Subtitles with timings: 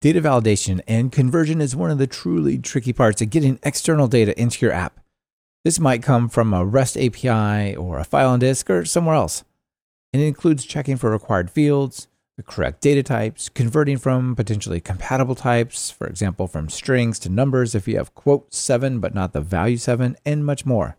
[0.00, 4.38] Data validation and conversion is one of the truly tricky parts of getting external data
[4.40, 4.98] into your app.
[5.62, 9.44] This might come from a REST API or a file on disk or somewhere else.
[10.14, 12.08] And it includes checking for required fields,
[12.38, 17.74] the correct data types, converting from potentially compatible types, for example, from strings to numbers
[17.74, 20.96] if you have quote 7 but not the value 7, and much more.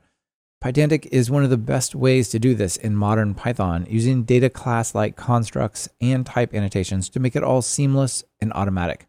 [0.64, 4.48] Pydantic is one of the best ways to do this in modern Python using data
[4.48, 9.08] class like constructs and type annotations to make it all seamless and automatic.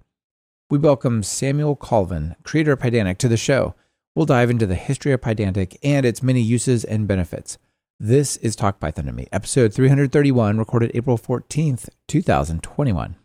[0.71, 3.75] We welcome Samuel Colvin, creator of Pydantic, to the show.
[4.15, 7.59] We'll dive into the history of Pydantic and its many uses and benefits.
[8.01, 13.17] This is Talk Python to Me, episode 331, recorded April 14th, 2021.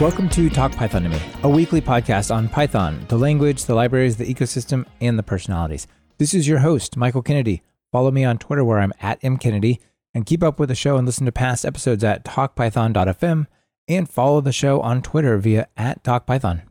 [0.00, 4.16] Welcome to Talk Python to Me, a weekly podcast on Python, the language, the libraries,
[4.16, 5.86] the ecosystem, and the personalities.
[6.18, 7.62] This is your host, Michael Kennedy.
[7.92, 9.78] Follow me on Twitter where I'm at mkennedy,
[10.12, 13.46] and keep up with the show and listen to past episodes at talkpython.fm
[13.86, 16.62] and follow the show on Twitter via at talkpython.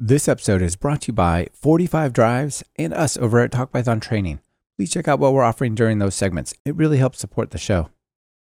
[0.00, 4.40] This episode is brought to you by 45 Drives and us over at TalkPython Training.
[4.76, 6.54] Please check out what we're offering during those segments.
[6.64, 7.90] It really helps support the show.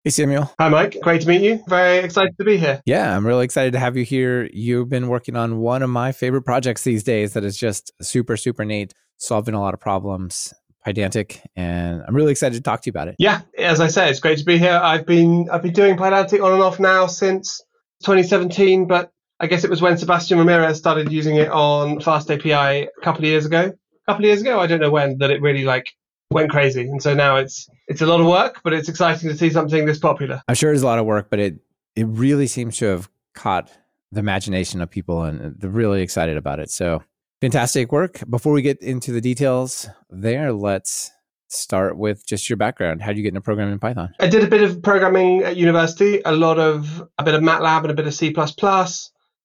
[0.04, 0.52] Hey, Samuel.
[0.60, 0.98] Hi, Mike.
[1.00, 1.64] Great to meet you.
[1.66, 2.82] Very excited to be here.
[2.84, 4.50] Yeah, I'm really excited to have you here.
[4.52, 8.36] You've been working on one of my favorite projects these days that is just super,
[8.36, 10.52] super neat, solving a lot of problems.
[10.86, 13.16] Pydantic, and I'm really excited to talk to you about it.
[13.18, 14.78] Yeah, as I said, it's great to be here.
[14.82, 17.62] I've been I've been doing Pydantic on and off now since
[18.02, 19.10] 2017, but
[19.40, 23.22] I guess it was when Sebastian Ramirez started using it on Fast API a couple
[23.22, 23.60] of years ago.
[23.72, 25.94] A couple of years ago, I don't know when, that it really like
[26.30, 26.82] went crazy.
[26.82, 29.86] And so now it's it's a lot of work, but it's exciting to see something
[29.86, 30.42] this popular.
[30.48, 31.58] I'm sure it's a lot of work, but it
[31.96, 33.70] it really seems to have caught
[34.12, 36.70] the imagination of people and they're really excited about it.
[36.70, 37.02] So
[37.40, 38.22] fantastic work.
[38.28, 41.10] Before we get into the details there, let's
[41.48, 43.02] start with just your background.
[43.02, 44.12] How did you get into programming in Python?
[44.20, 47.82] I did a bit of programming at university, a lot of a bit of MATLAB
[47.82, 48.34] and a bit of C++.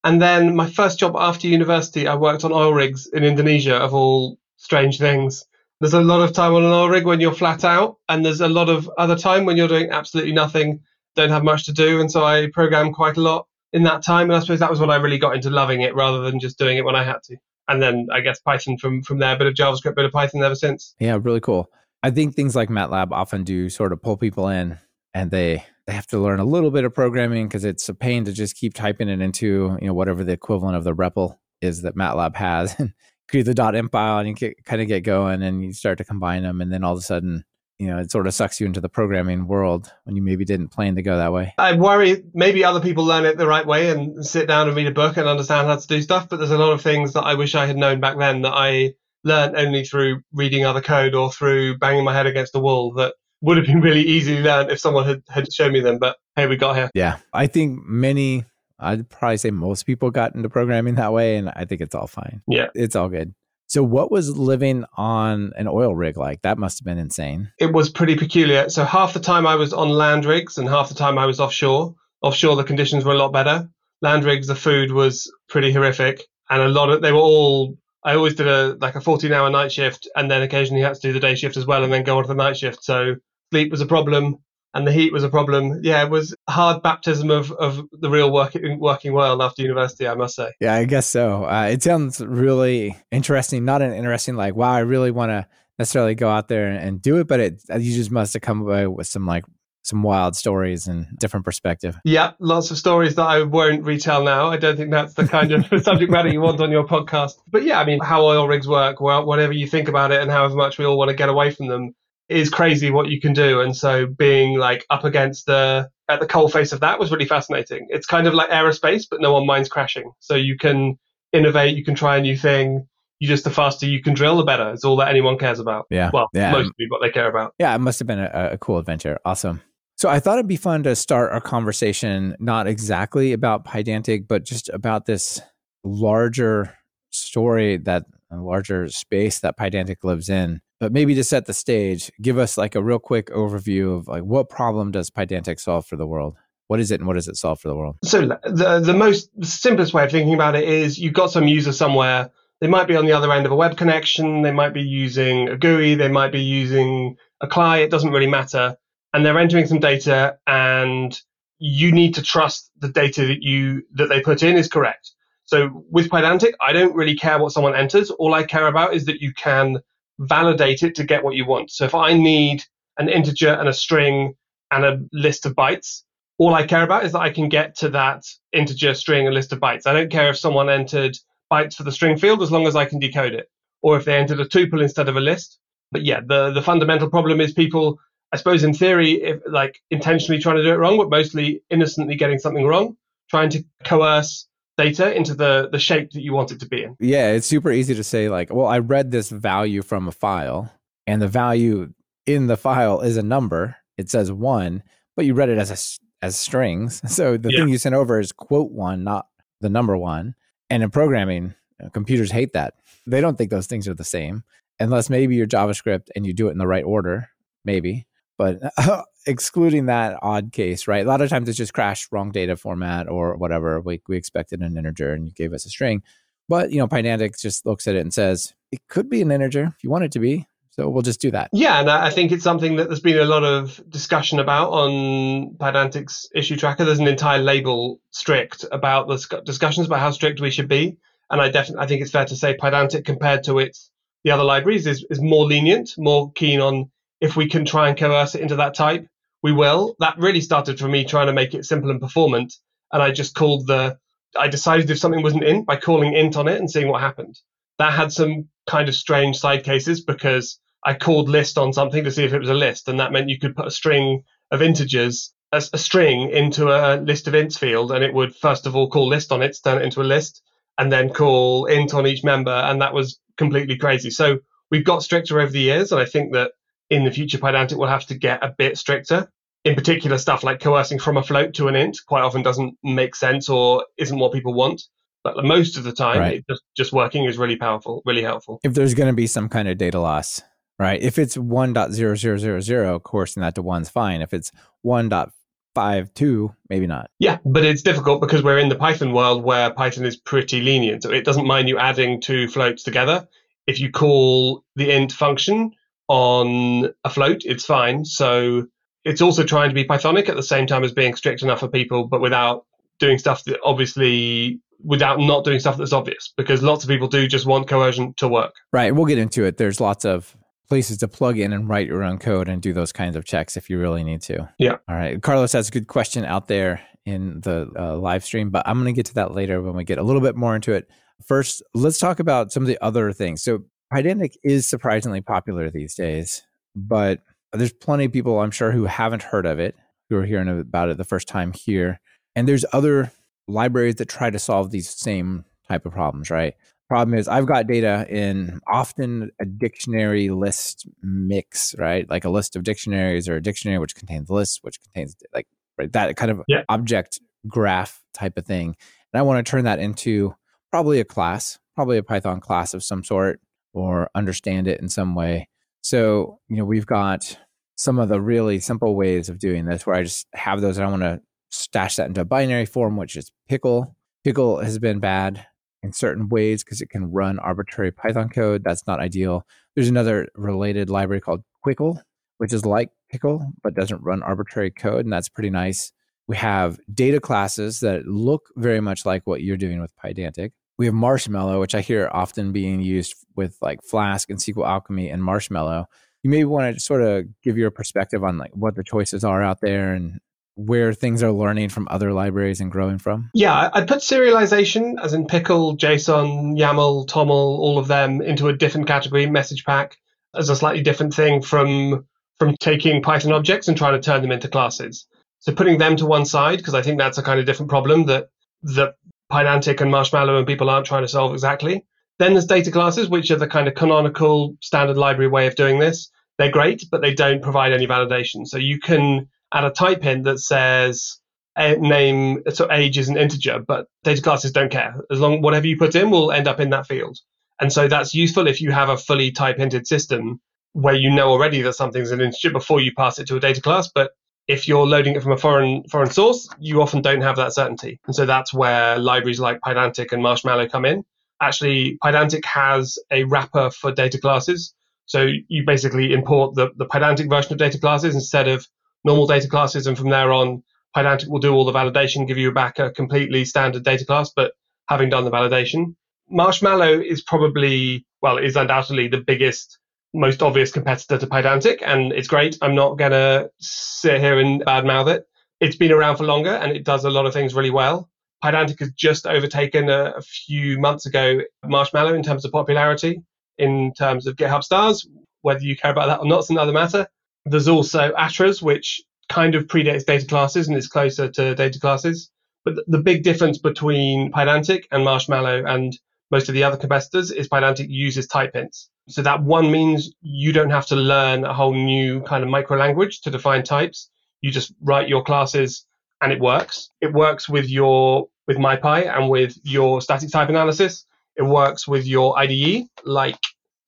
[0.02, 3.92] And then my first job after university, I worked on oil rigs in Indonesia, of
[3.92, 5.44] all strange things.
[5.80, 8.40] There's a lot of time on an oil rig when you're flat out, and there's
[8.40, 10.80] a lot of other time when you're doing absolutely nothing,
[11.16, 12.00] don't have much to do.
[12.00, 14.30] And so I program quite a lot in that time.
[14.30, 16.58] And I suppose that was when I really got into loving it rather than just
[16.58, 17.36] doing it when I had to.
[17.68, 20.42] And then I guess Python from from there, a bit of JavaScript, bit of Python
[20.42, 20.94] ever since.
[20.98, 21.70] Yeah, really cool.
[22.02, 24.78] I think things like MATLAB often do sort of pull people in
[25.14, 28.24] and they they have to learn a little bit of programming because it's a pain
[28.24, 31.82] to just keep typing it into, you know, whatever the equivalent of the REPL is
[31.82, 32.76] that MATLAB has.
[33.30, 36.04] create the .env file and you get, kind of get going and you start to
[36.04, 37.44] combine them and then all of a sudden
[37.78, 40.68] you know it sort of sucks you into the programming world when you maybe didn't
[40.68, 41.54] plan to go that way.
[41.56, 44.86] I worry maybe other people learn it the right way and sit down and read
[44.88, 47.22] a book and understand how to do stuff but there's a lot of things that
[47.22, 48.92] i wish i had known back then that i
[49.24, 53.14] learned only through reading other code or through banging my head against the wall that
[53.42, 56.46] would have been really easily learned if someone had, had shown me them but hey
[56.46, 56.90] we got here.
[56.94, 57.18] Yeah.
[57.32, 58.44] I think many
[58.80, 62.06] I'd probably say most people got into programming that way, and I think it's all
[62.06, 62.42] fine.
[62.48, 62.68] Yeah.
[62.74, 63.34] It's all good.
[63.70, 66.42] So, what was living on an oil rig like?
[66.42, 67.52] That must have been insane.
[67.58, 68.68] It was pretty peculiar.
[68.68, 71.38] So, half the time I was on land rigs and half the time I was
[71.38, 71.94] offshore.
[72.20, 73.68] Offshore, the conditions were a lot better.
[74.02, 76.24] Land rigs, the food was pretty horrific.
[76.48, 79.48] And a lot of, they were all, I always did a, like a 14 hour
[79.50, 82.02] night shift and then occasionally had to do the day shift as well and then
[82.02, 82.82] go on to the night shift.
[82.82, 83.14] So,
[83.52, 84.38] sleep was a problem
[84.74, 85.80] and the heat was a problem.
[85.82, 90.14] Yeah, it was hard baptism of, of the real working working world after university, I
[90.14, 90.52] must say.
[90.60, 91.44] Yeah, I guess so.
[91.44, 93.64] Uh, it sounds really interesting.
[93.64, 95.46] Not an interesting like, wow, I really want to
[95.78, 98.60] necessarily go out there and, and do it, but it you just must have come
[98.60, 99.44] away with some like
[99.82, 101.98] some wild stories and different perspective.
[102.04, 104.48] Yeah, lots of stories that I won't retell now.
[104.48, 107.32] I don't think that's the kind of subject matter you want on your podcast.
[107.48, 110.30] But yeah, I mean, how oil rigs work, well, whatever you think about it and
[110.30, 111.94] however much we all want to get away from them,
[112.30, 113.60] is crazy what you can do.
[113.60, 117.26] And so being like up against the at the coal face of that was really
[117.26, 117.86] fascinating.
[117.90, 120.12] It's kind of like aerospace, but no one minds crashing.
[120.20, 120.98] So you can
[121.32, 122.86] innovate, you can try a new thing.
[123.18, 124.72] You just the faster you can drill, the better.
[124.72, 125.86] It's all that anyone cares about.
[125.90, 126.10] Yeah.
[126.12, 126.52] Well, yeah.
[126.52, 127.54] mostly what they care about.
[127.58, 129.18] Yeah, it must have been a, a cool adventure.
[129.24, 129.60] Awesome.
[129.98, 134.44] So I thought it'd be fun to start our conversation not exactly about Pydantic, but
[134.44, 135.42] just about this
[135.84, 136.74] larger
[137.10, 142.10] story that a larger space that Pydantic lives in but maybe to set the stage,
[142.20, 145.96] give us like a real quick overview of like what problem does Pydantic solve for
[145.96, 146.34] the world?
[146.68, 147.96] What is it and what does it solve for the world?
[148.02, 151.72] So the the most simplest way of thinking about it is you've got some user
[151.72, 152.30] somewhere.
[152.60, 154.42] They might be on the other end of a web connection.
[154.42, 155.94] They might be using a GUI.
[155.94, 157.82] They might be using a CLI.
[157.82, 158.76] It doesn't really matter.
[159.12, 161.18] And they're entering some data, and
[161.58, 165.10] you need to trust the data that you that they put in is correct.
[165.44, 168.10] So with Pydantic, I don't really care what someone enters.
[168.10, 169.78] All I care about is that you can
[170.20, 171.70] validate it to get what you want.
[171.70, 172.62] So if I need
[172.98, 174.34] an integer and a string
[174.70, 176.02] and a list of bytes,
[176.38, 179.52] all I care about is that I can get to that integer, string, and list
[179.52, 179.86] of bytes.
[179.86, 181.16] I don't care if someone entered
[181.52, 183.50] bytes for the string field as long as I can decode it,
[183.82, 185.58] or if they entered a tuple instead of a list.
[185.92, 187.98] But yeah, the, the fundamental problem is people,
[188.32, 192.14] I suppose in theory, if, like intentionally trying to do it wrong, but mostly innocently
[192.14, 192.96] getting something wrong,
[193.28, 194.46] trying to coerce
[194.82, 196.96] data into the, the shape that you want it to be in.
[197.00, 200.72] Yeah, it's super easy to say, like, well, I read this value from a file,
[201.06, 201.92] and the value
[202.26, 203.76] in the file is a number.
[203.98, 204.82] It says one,
[205.16, 207.02] but you read it as a, as strings.
[207.08, 207.60] So the yeah.
[207.60, 209.26] thing you sent over is quote one, not
[209.60, 210.34] the number one.
[210.70, 212.74] And in programming, uh, computers hate that.
[213.06, 214.44] They don't think those things are the same
[214.78, 217.28] unless maybe you're JavaScript and you do it in the right order,
[217.64, 218.06] maybe.
[218.40, 221.04] But uh, excluding that odd case, right?
[221.04, 223.82] A lot of times it's just crash, wrong data format or whatever.
[223.82, 226.02] We, we expected an integer and you gave us a string.
[226.48, 229.64] But, you know, Pydantic just looks at it and says, it could be an integer
[229.76, 230.48] if you want it to be.
[230.70, 231.50] So we'll just do that.
[231.52, 235.56] Yeah, and I think it's something that there's been a lot of discussion about on
[235.56, 236.86] Pydantic's issue tracker.
[236.86, 240.96] There's an entire label strict about the discussions about how strict we should be.
[241.28, 243.90] And I definitely I think it's fair to say Pydantic compared to its
[244.24, 246.90] the other libraries is, is more lenient, more keen on
[247.20, 249.06] if we can try and coerce it into that type,
[249.42, 249.96] we will.
[249.98, 252.54] That really started for me trying to make it simple and performant.
[252.92, 253.98] And I just called the,
[254.38, 257.38] I decided if something wasn't int by calling int on it and seeing what happened.
[257.78, 262.10] That had some kind of strange side cases because I called list on something to
[262.10, 262.88] see if it was a list.
[262.88, 267.00] And that meant you could put a string of integers, a, a string into a
[267.00, 267.92] list of ints field.
[267.92, 270.42] And it would first of all call list on it, turn it into a list,
[270.78, 272.50] and then call int on each member.
[272.50, 274.10] And that was completely crazy.
[274.10, 274.38] So
[274.70, 275.92] we've got stricter over the years.
[275.92, 276.52] And I think that
[276.90, 279.30] in the future, Pydantic will have to get a bit stricter.
[279.64, 283.14] In particular, stuff like coercing from a float to an int quite often doesn't make
[283.14, 284.82] sense or isn't what people want.
[285.22, 286.44] But most of the time, right.
[286.48, 288.58] just, just working is really powerful, really helpful.
[288.64, 290.40] If there's going to be some kind of data loss,
[290.78, 291.00] right?
[291.00, 294.22] If it's 1.0000, coercing that to one's fine.
[294.22, 294.50] If it's
[294.86, 297.10] 1.52, maybe not.
[297.18, 301.02] Yeah, but it's difficult because we're in the Python world where Python is pretty lenient.
[301.02, 303.28] So it doesn't mind you adding two floats together.
[303.66, 305.72] If you call the int function,
[306.10, 308.04] on a float, it's fine.
[308.04, 308.66] So
[309.04, 311.68] it's also trying to be Pythonic at the same time as being strict enough for
[311.68, 312.66] people, but without
[312.98, 317.28] doing stuff that obviously without not doing stuff that's obvious because lots of people do
[317.28, 318.52] just want coercion to work.
[318.72, 318.92] Right.
[318.92, 319.56] We'll get into it.
[319.56, 320.36] There's lots of
[320.68, 323.56] places to plug in and write your own code and do those kinds of checks
[323.56, 324.48] if you really need to.
[324.58, 324.78] Yeah.
[324.88, 325.22] All right.
[325.22, 328.92] Carlos has a good question out there in the uh, live stream, but I'm going
[328.92, 330.88] to get to that later when we get a little bit more into it.
[331.24, 333.42] First, let's talk about some of the other things.
[333.42, 336.42] So Pydantic is surprisingly popular these days,
[336.76, 339.74] but there's plenty of people I'm sure who haven't heard of it,
[340.08, 342.00] who are hearing about it the first time here.
[342.36, 343.12] And there's other
[343.48, 346.54] libraries that try to solve these same type of problems, right?
[346.88, 352.08] Problem is, I've got data in often a dictionary list mix, right?
[352.08, 355.46] Like a list of dictionaries or a dictionary which contains lists, which contains like
[355.78, 356.62] right, that kind of yeah.
[356.68, 358.76] object graph type of thing.
[359.12, 360.34] And I want to turn that into
[360.70, 363.40] probably a class, probably a Python class of some sort
[363.72, 365.48] or understand it in some way.
[365.82, 367.38] So, you know, we've got
[367.76, 370.86] some of the really simple ways of doing this where I just have those I
[370.86, 373.96] want to stash that into a binary form, which is pickle.
[374.24, 375.46] Pickle has been bad
[375.82, 378.62] in certain ways because it can run arbitrary Python code.
[378.64, 379.46] That's not ideal.
[379.74, 382.00] There's another related library called Quickle,
[382.38, 385.92] which is like Pickle but doesn't run arbitrary code, and that's pretty nice.
[386.28, 390.50] We have data classes that look very much like what you're doing with Pydantic.
[390.80, 395.10] We have Marshmallow, which I hear often being used with like Flask and SQL Alchemy
[395.10, 395.84] and Marshmallow.
[396.22, 399.42] You maybe want to sort of give your perspective on like what the choices are
[399.42, 400.20] out there and
[400.54, 403.28] where things are learning from other libraries and growing from?
[403.34, 408.56] Yeah, I put serialization, as in Pickle, JSON, YAML, TOML, all of them into a
[408.56, 409.98] different category, message pack,
[410.34, 412.06] as a slightly different thing from
[412.38, 415.06] from taking Python objects and trying to turn them into classes.
[415.40, 418.06] So putting them to one side, because I think that's a kind of different problem
[418.06, 418.30] that
[418.62, 418.94] that
[419.30, 421.84] Pydantic and Marshmallow and people aren't trying to solve exactly.
[422.18, 425.78] Then there's data classes, which are the kind of canonical standard library way of doing
[425.78, 426.10] this.
[426.38, 428.46] They're great, but they don't provide any validation.
[428.46, 431.18] So you can add a type in that says
[431.56, 434.94] eh, name, so age is an integer, but data classes don't care.
[435.10, 437.18] As long whatever you put in will end up in that field.
[437.60, 440.40] And so that's useful if you have a fully type hinted system
[440.72, 443.60] where you know already that something's an integer before you pass it to a data
[443.60, 443.90] class.
[443.94, 444.12] But
[444.50, 448.00] if you're loading it from a foreign foreign source, you often don't have that certainty.
[448.06, 451.04] And so that's where libraries like Pydantic and Marshmallow come in.
[451.40, 454.74] Actually, Pydantic has a wrapper for data classes.
[455.06, 458.66] So you basically import the, the Pydantic version of data classes instead of
[459.04, 459.86] normal data classes.
[459.86, 460.62] And from there on,
[460.96, 464.52] Pydantic will do all the validation, give you back a completely standard data class, but
[464.88, 465.94] having done the validation.
[466.28, 469.78] Marshmallow is probably, well, is undoubtedly the biggest,
[470.12, 472.56] most obvious competitor to Pydantic, and it's great.
[472.62, 475.26] I'm not going to sit here and badmouth it.
[475.60, 478.08] It's been around for longer and it does a lot of things really well.
[478.42, 483.22] Pydantic has just overtaken a, a few months ago Marshmallow in terms of popularity,
[483.58, 485.06] in terms of GitHub stars.
[485.42, 487.06] Whether you care about that or not is another matter.
[487.44, 492.30] There's also attrs, which kind of predates data classes and is closer to data classes.
[492.64, 495.96] But the big difference between Pydantic and Marshmallow and
[496.30, 498.88] most of the other competitors is Pydantic uses type hints.
[499.10, 502.78] So that one means you don't have to learn a whole new kind of micro
[502.78, 504.10] language to define types.
[504.40, 505.84] You just write your classes
[506.20, 506.90] and it works.
[507.00, 511.06] It works with your with MyPy and with your static type analysis.
[511.36, 513.38] It works with your IDE like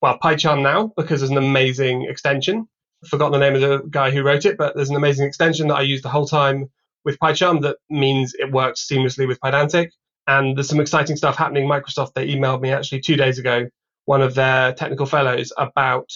[0.00, 2.68] well PyCharm now because there's an amazing extension.
[3.06, 5.74] forgot the name of the guy who wrote it, but there's an amazing extension that
[5.76, 6.70] I use the whole time
[7.04, 9.90] with PyCharm that means it works seamlessly with Pydantic.
[10.26, 11.68] And there's some exciting stuff happening.
[11.68, 13.68] Microsoft, they emailed me actually two days ago,
[14.04, 16.10] one of their technical fellows, about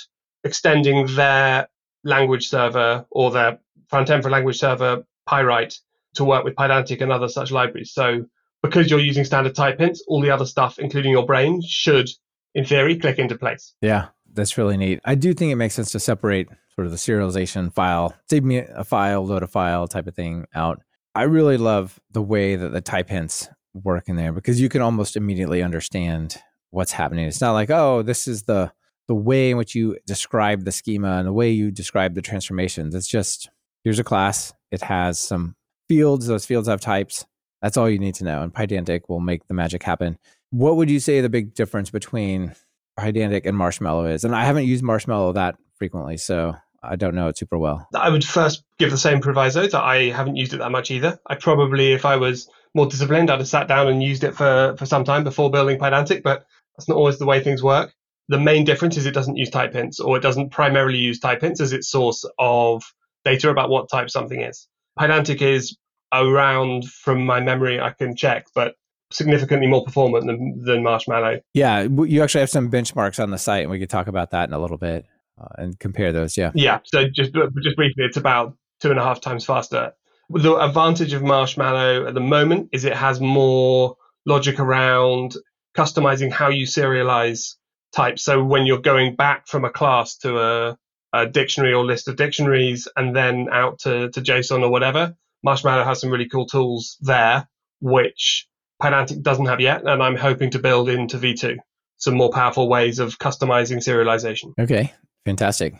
[0.44, 1.68] extending their
[2.04, 5.78] language server or their front end for language server, Pyright,
[6.14, 7.92] to work with Pydantic and other such libraries.
[7.92, 8.24] So
[8.62, 12.08] because you're using standard type hints, all the other stuff, including your brain, should,
[12.54, 13.74] in theory, click into place.
[13.80, 15.00] Yeah, that's really neat.
[15.04, 18.58] I do think it makes sense to separate sort of the serialization file, save me
[18.58, 20.80] a file, load a file type of thing out.
[21.14, 24.82] I really love the way that the type hints work in there because you can
[24.82, 26.36] almost immediately understand
[26.76, 27.26] what's happening.
[27.26, 28.70] It's not like, oh, this is the
[29.08, 32.94] the way in which you describe the schema and the way you describe the transformations.
[32.94, 33.48] It's just
[33.82, 34.52] here's a class.
[34.70, 35.56] It has some
[35.88, 36.26] fields.
[36.26, 37.24] Those fields have types.
[37.62, 38.42] That's all you need to know.
[38.42, 40.18] And Pydantic will make the magic happen.
[40.50, 42.54] What would you say the big difference between
[42.98, 44.24] Pydantic and Marshmallow is?
[44.24, 47.88] And I haven't used Marshmallow that frequently, so I don't know it super well.
[47.94, 51.18] I would first give the same proviso that I haven't used it that much either.
[51.26, 54.74] I probably, if I was more disciplined, I'd have sat down and used it for,
[54.78, 57.92] for some time before building Pydantic, but that's not always the way things work.
[58.28, 61.40] The main difference is it doesn't use type hints, or it doesn't primarily use type
[61.40, 62.82] hints as its source of
[63.24, 64.68] data about what type something is.
[64.98, 65.76] Pydantic is
[66.12, 68.74] around, from my memory, I can check, but
[69.12, 71.40] significantly more performant than, than Marshmallow.
[71.54, 74.48] Yeah, you actually have some benchmarks on the site, and we could talk about that
[74.48, 75.06] in a little bit
[75.40, 76.36] uh, and compare those.
[76.36, 76.50] Yeah.
[76.54, 76.80] Yeah.
[76.84, 79.92] So just just briefly, it's about two and a half times faster.
[80.30, 85.36] The advantage of Marshmallow at the moment is it has more logic around
[85.76, 87.54] customizing how you serialize
[87.92, 88.24] types.
[88.24, 90.78] So when you're going back from a class to a,
[91.12, 95.14] a dictionary or list of dictionaries and then out to, to JSON or whatever,
[95.44, 97.48] Marshmallow has some really cool tools there,
[97.80, 98.48] which
[98.82, 101.56] Pydantic doesn't have yet, and I'm hoping to build into V2
[101.98, 104.52] some more powerful ways of customizing serialization.
[104.58, 104.92] Okay,
[105.24, 105.74] fantastic.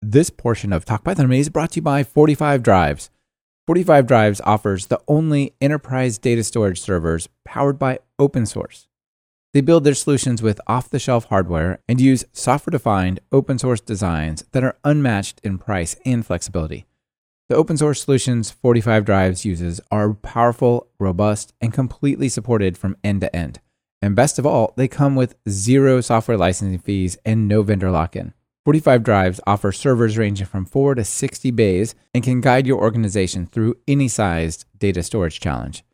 [0.00, 3.10] This portion of Talk Python is brought to you by 45 Drives.
[3.66, 8.88] 45 Drives offers the only enterprise data storage servers powered by open source.
[9.54, 13.80] They build their solutions with off the shelf hardware and use software defined open source
[13.80, 16.84] designs that are unmatched in price and flexibility.
[17.48, 23.22] The open source solutions 45 Drives uses are powerful, robust, and completely supported from end
[23.22, 23.60] to end.
[24.02, 28.14] And best of all, they come with zero software licensing fees and no vendor lock
[28.14, 28.34] in.
[28.64, 33.44] 45 Drives offer servers ranging from 4 to 60 bays and can guide your organization
[33.44, 35.84] through any sized data storage challenge.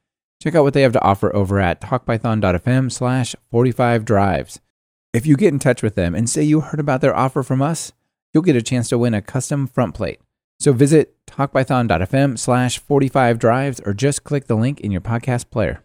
[0.41, 4.61] Check out what they have to offer over at talkpython.fm slash 45 drives.
[5.13, 7.61] If you get in touch with them and say you heard about their offer from
[7.61, 7.93] us,
[8.33, 10.21] you'll get a chance to win a custom front plate.
[10.61, 15.83] So visit talkpython.fm slash 45 drives or just click the link in your podcast player.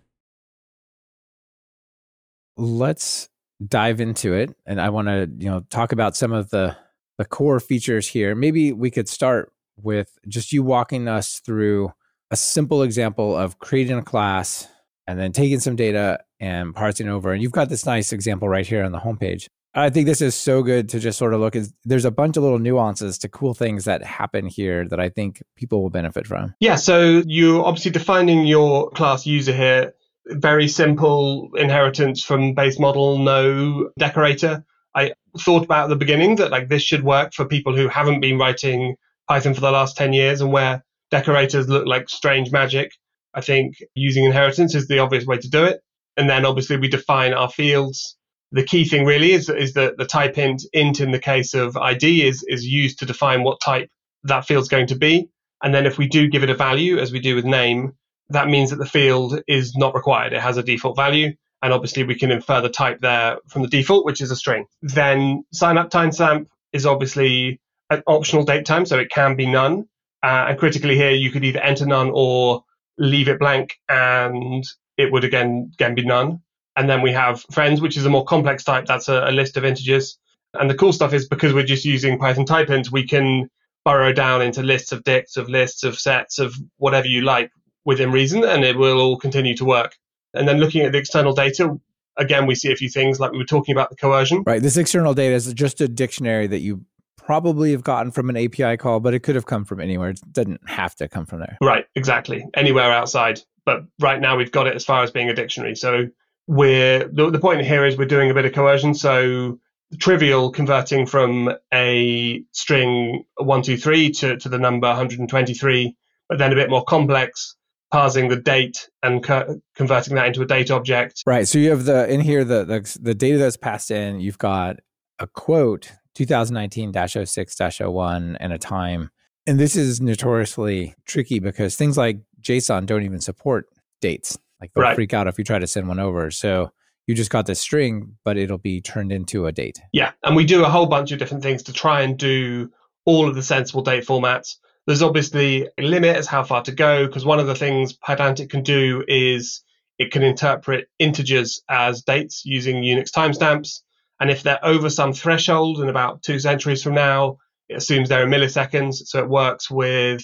[2.56, 3.30] Let's
[3.66, 6.76] dive into it and I want to, you know, talk about some of the
[7.18, 8.36] the core features here.
[8.36, 11.92] Maybe we could start with just you walking us through
[12.32, 14.68] a simple example of creating a class
[15.08, 17.32] and then taking some data and parsing over.
[17.32, 19.48] And you've got this nice example right here on the homepage.
[19.74, 21.66] I think this is so good to just sort of look at.
[21.84, 25.44] There's a bunch of little nuances to cool things that happen here that I think
[25.58, 26.56] people will benefit from.
[26.62, 26.76] Yeah.
[26.76, 29.94] So you're obviously defining your class user here
[30.28, 34.64] very simple inheritance from base model, no decorator.
[34.96, 38.22] I thought about at the beginning that like this should work for people who haven't
[38.22, 38.96] been writing
[39.28, 42.92] Python for the last 10 years and where decorators look like strange magic.
[43.34, 45.82] I think using inheritance is the obvious way to do it.
[46.18, 48.18] And then obviously we define our fields.
[48.52, 51.76] The key thing really is, is that the type int, int in the case of
[51.76, 53.90] ID is, is used to define what type
[54.24, 55.30] that field's going to be.
[55.62, 57.94] And then if we do give it a value, as we do with name,
[58.30, 60.34] that means that the field is not required.
[60.34, 61.34] It has a default value.
[61.62, 64.66] And obviously we can infer the type there from the default, which is a string.
[64.82, 69.88] Then sign up timestamp is obviously an optional date time, so it can be none.
[70.22, 72.64] Uh, and critically here, you could either enter none or
[72.98, 74.64] leave it blank and
[74.98, 76.42] it would again again be none.
[76.76, 78.86] And then we have friends, which is a more complex type.
[78.86, 80.18] That's a, a list of integers.
[80.54, 83.50] And the cool stuff is because we're just using Python type hints, we can
[83.86, 87.52] burrow down into lists of dicts, of lists, of sets, of whatever you like
[87.86, 89.96] within reason, and it will all continue to work.
[90.34, 91.80] And then looking at the external data,
[92.18, 94.44] again, we see a few things like we were talking about the coercion.
[94.46, 94.62] Right.
[94.62, 96.86] This external data is just a dictionary that you
[97.18, 100.10] probably have gotten from an API call, but it could have come from anywhere.
[100.10, 101.58] It doesn't have to come from there.
[101.62, 101.86] Right.
[101.96, 102.46] Exactly.
[102.54, 103.42] Anywhere outside.
[103.66, 105.76] But right now we've got it as far as being a dictionary.
[105.76, 106.08] So
[106.48, 108.94] we're the, the point here is we're doing a bit of coercion.
[108.94, 109.60] So
[110.00, 115.96] trivial converting from a string 123 to, to the number 123,
[116.30, 117.55] but then a bit more complex
[117.92, 121.22] parsing the date and co- converting that into a date object.
[121.26, 121.48] Right.
[121.48, 124.20] So you have the in here the, the the data that's passed in.
[124.20, 124.78] You've got
[125.20, 129.12] a quote 2019-06-01 and a time.
[129.48, 133.68] And this is notoriously tricky because things like JSON don't even support
[134.02, 134.38] dates.
[134.60, 134.96] Like they'll right.
[134.96, 136.32] freak out if you try to send one over.
[136.32, 136.72] So
[137.06, 139.80] you just got this string, but it'll be turned into a date.
[139.92, 140.14] Yeah.
[140.24, 142.72] And we do a whole bunch of different things to try and do
[143.06, 144.56] all of the sensible date formats.
[144.86, 148.50] There's obviously a limit as how far to go because one of the things Pydantic
[148.50, 149.64] can do is
[149.98, 153.82] it can interpret integers as dates using Unix timestamps.
[154.20, 157.38] And if they're over some threshold in about two centuries from now,
[157.68, 158.96] it assumes they're in milliseconds.
[159.06, 160.22] So it works with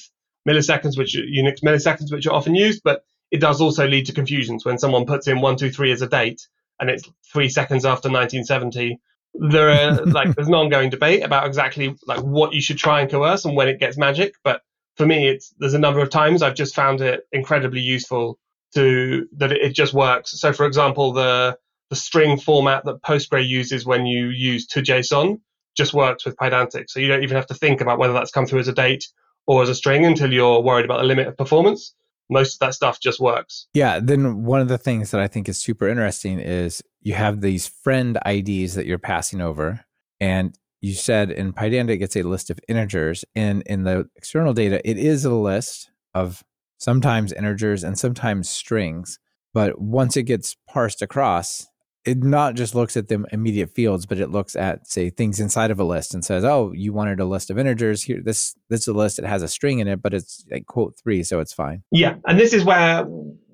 [0.48, 4.14] milliseconds, which are Unix milliseconds, which are often used, but it does also lead to
[4.14, 6.42] confusions when someone puts in one, two, three as a date
[6.80, 9.00] and it's three seconds after 1970.
[9.34, 13.10] There are like there's an ongoing debate about exactly like what you should try and
[13.10, 14.36] coerce and when it gets magic.
[14.44, 14.62] But
[14.98, 18.38] for me, it's there's a number of times I've just found it incredibly useful
[18.76, 20.40] to that it, just works.
[20.40, 21.58] So for example, the
[21.90, 25.40] the string format that Postgre uses when you use to JSON
[25.76, 26.90] just works with Pydantic.
[26.90, 29.08] So you don't even have to think about whether that's come through as a date
[29.48, 31.94] or as a string until you're worried about the limit of performance.
[32.32, 33.68] Most of that stuff just works.
[33.74, 34.00] Yeah.
[34.02, 37.68] Then one of the things that I think is super interesting is you have these
[37.68, 39.86] friend IDs that you're passing over.
[40.20, 43.26] And you said in Pydantic, gets a list of integers.
[43.36, 46.44] And in the external data, it is a list of
[46.78, 49.20] sometimes integers and sometimes strings.
[49.54, 51.68] But once it gets parsed across,
[52.04, 55.72] it not just looks at the immediate fields, but it looks at say things inside
[55.72, 58.22] of a list and says, "Oh, you wanted a list of integers here.
[58.24, 59.20] This this is a list.
[59.20, 62.16] It has a string in it, but it's like quote three, so it's fine." Yeah,
[62.26, 63.04] and this is where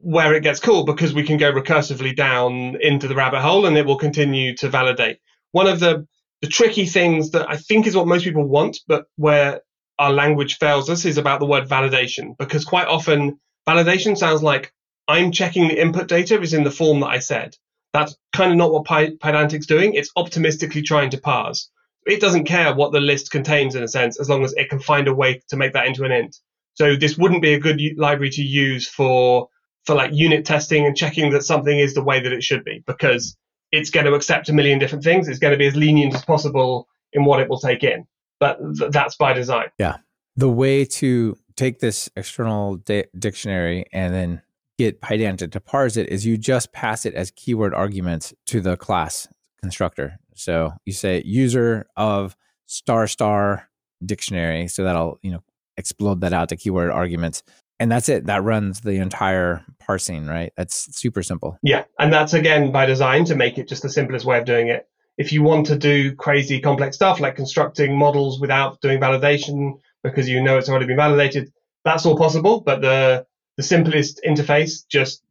[0.01, 3.77] where it gets cool because we can go recursively down into the rabbit hole, and
[3.77, 5.19] it will continue to validate.
[5.51, 6.07] One of the
[6.41, 9.61] the tricky things that I think is what most people want, but where
[9.99, 14.71] our language fails us is about the word validation because quite often validation sounds like
[15.07, 17.55] I'm checking the input data is in the form that I said
[17.97, 19.93] that's kind of not what Py- Pydantic's doing.
[19.93, 21.69] It's optimistically trying to parse.
[22.05, 24.79] It doesn't care what the list contains in a sense, as long as it can
[24.79, 26.37] find a way to make that into an int.
[26.75, 29.49] So this wouldn't be a good library to use for
[29.85, 32.83] for like unit testing and checking that something is the way that it should be,
[32.85, 33.37] because
[33.71, 35.27] it's going to accept a million different things.
[35.27, 38.05] It's going to be as lenient as possible in what it will take in.
[38.39, 39.67] But th- that's by design.
[39.79, 39.97] Yeah.
[40.35, 44.41] The way to take this external di- dictionary and then
[44.77, 48.77] get Pydantic to parse it is you just pass it as keyword arguments to the
[48.77, 49.27] class
[49.61, 50.17] constructor.
[50.35, 52.35] So you say user of
[52.67, 53.69] star star
[54.05, 54.67] dictionary.
[54.67, 55.43] So that'll, you know,
[55.77, 57.43] explode that out to keyword arguments.
[57.79, 58.25] And that's it.
[58.25, 60.51] That runs the entire parsing, right?
[60.57, 61.57] That's super simple.
[61.61, 61.85] Yeah.
[61.99, 64.87] And that's again by design to make it just the simplest way of doing it.
[65.17, 70.29] If you want to do crazy complex stuff like constructing models without doing validation because
[70.29, 71.51] you know it's already been validated,
[71.83, 72.61] that's all possible.
[72.61, 73.25] But the
[73.57, 75.23] the simplest interface, just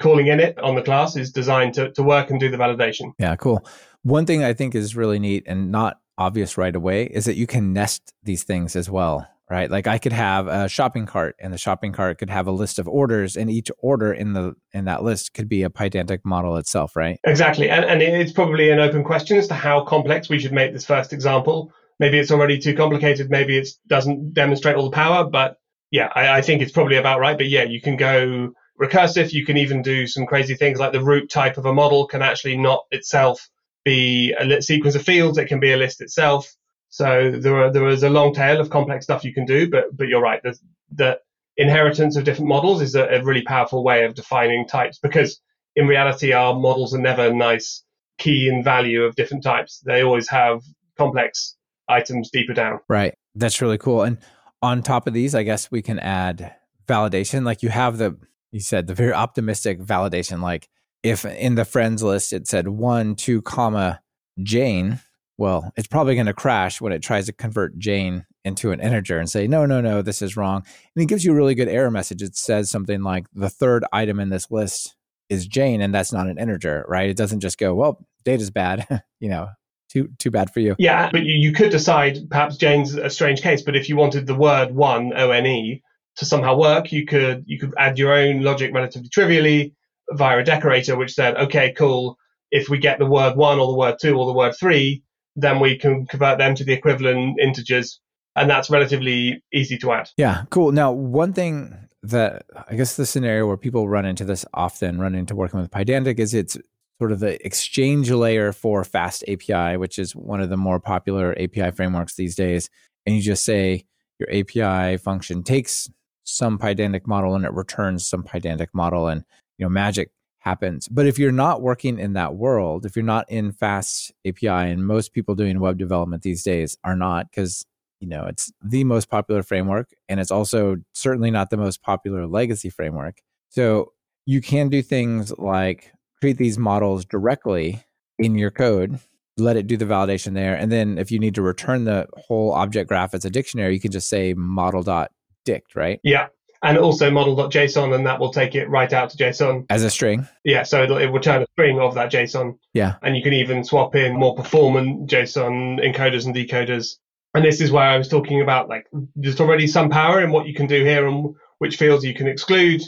[0.00, 3.12] calling init on the class, is designed to, to work and do the validation.
[3.18, 3.64] Yeah, cool.
[4.02, 7.46] One thing I think is really neat and not obvious right away is that you
[7.46, 9.70] can nest these things as well, right?
[9.70, 12.78] Like I could have a shopping cart and the shopping cart could have a list
[12.78, 16.56] of orders and each order in the in that list could be a Pydantic model
[16.56, 17.18] itself, right?
[17.24, 17.68] Exactly.
[17.68, 20.86] And, and it's probably an open question as to how complex we should make this
[20.86, 21.72] first example.
[21.98, 23.30] Maybe it's already too complicated.
[23.30, 25.58] Maybe it doesn't demonstrate all the power, but
[25.94, 27.38] yeah, I, I think it's probably about right.
[27.38, 28.50] But yeah, you can go
[28.82, 29.32] recursive.
[29.32, 32.20] You can even do some crazy things like the root type of a model can
[32.20, 33.48] actually not itself
[33.84, 35.38] be a sequence of fields.
[35.38, 36.52] It can be a list itself.
[36.88, 39.70] So there are, there is a long tail of complex stuff you can do.
[39.70, 40.42] But but you're right.
[40.42, 40.58] The,
[40.92, 41.18] the
[41.56, 45.40] inheritance of different models is a, a really powerful way of defining types because
[45.76, 47.84] in reality our models are never nice
[48.18, 49.80] key and value of different types.
[49.86, 50.60] They always have
[50.98, 51.56] complex
[51.88, 52.80] items deeper down.
[52.88, 53.14] Right.
[53.36, 54.02] That's really cool.
[54.02, 54.18] And
[54.64, 56.54] on top of these, I guess we can add
[56.88, 57.44] validation.
[57.44, 58.16] Like you have the,
[58.50, 60.40] you said the very optimistic validation.
[60.40, 60.70] Like
[61.02, 64.00] if in the friends list it said one, two, comma,
[64.42, 65.00] Jane,
[65.36, 69.18] well, it's probably going to crash when it tries to convert Jane into an integer
[69.18, 70.64] and say, no, no, no, this is wrong.
[70.96, 72.22] And it gives you a really good error message.
[72.22, 74.96] It says something like the third item in this list
[75.28, 77.10] is Jane, and that's not an integer, right?
[77.10, 79.48] It doesn't just go, well, data's bad, you know,
[79.94, 80.74] too too bad for you.
[80.78, 84.26] Yeah, but you, you could decide perhaps Jane's a strange case, but if you wanted
[84.26, 85.82] the word one O N E
[86.16, 89.74] to somehow work, you could you could add your own logic relatively trivially
[90.10, 92.18] via a decorator, which said, okay, cool.
[92.50, 95.02] If we get the word one or the word two or the word three,
[95.34, 98.00] then we can convert them to the equivalent integers,
[98.36, 100.10] and that's relatively easy to add.
[100.16, 100.70] Yeah, cool.
[100.70, 105.14] Now, one thing that I guess the scenario where people run into this often, run
[105.14, 106.56] into working with Pydantic, is it's
[107.04, 111.38] sort of the exchange layer for Fast API, which is one of the more popular
[111.38, 112.70] API frameworks these days.
[113.04, 113.84] And you just say
[114.18, 115.90] your API function takes
[116.22, 119.22] some Pydantic model and it returns some Pydantic model, and
[119.58, 120.88] you know magic happens.
[120.88, 124.86] But if you're not working in that world, if you're not in Fast API, and
[124.86, 127.66] most people doing web development these days are not, because
[128.00, 132.26] you know it's the most popular framework, and it's also certainly not the most popular
[132.26, 133.20] legacy framework.
[133.50, 133.92] So
[134.24, 135.92] you can do things like
[136.24, 137.84] create these models directly
[138.18, 138.98] in your code
[139.36, 142.52] let it do the validation there and then if you need to return the whole
[142.52, 146.28] object graph as a dictionary you can just say model.dict right Yeah.
[146.62, 149.66] And also model.json, and that will take it right out to JSON.
[149.68, 152.54] as a string Yeah, so it'll, it will return a string of that JSON.
[152.72, 156.96] yeah And you can even swap in more performant JSON encoders and decoders.
[157.34, 160.46] And this is where I was talking about like there's already some power in what
[160.46, 162.80] you can do here and which fields you can exclude.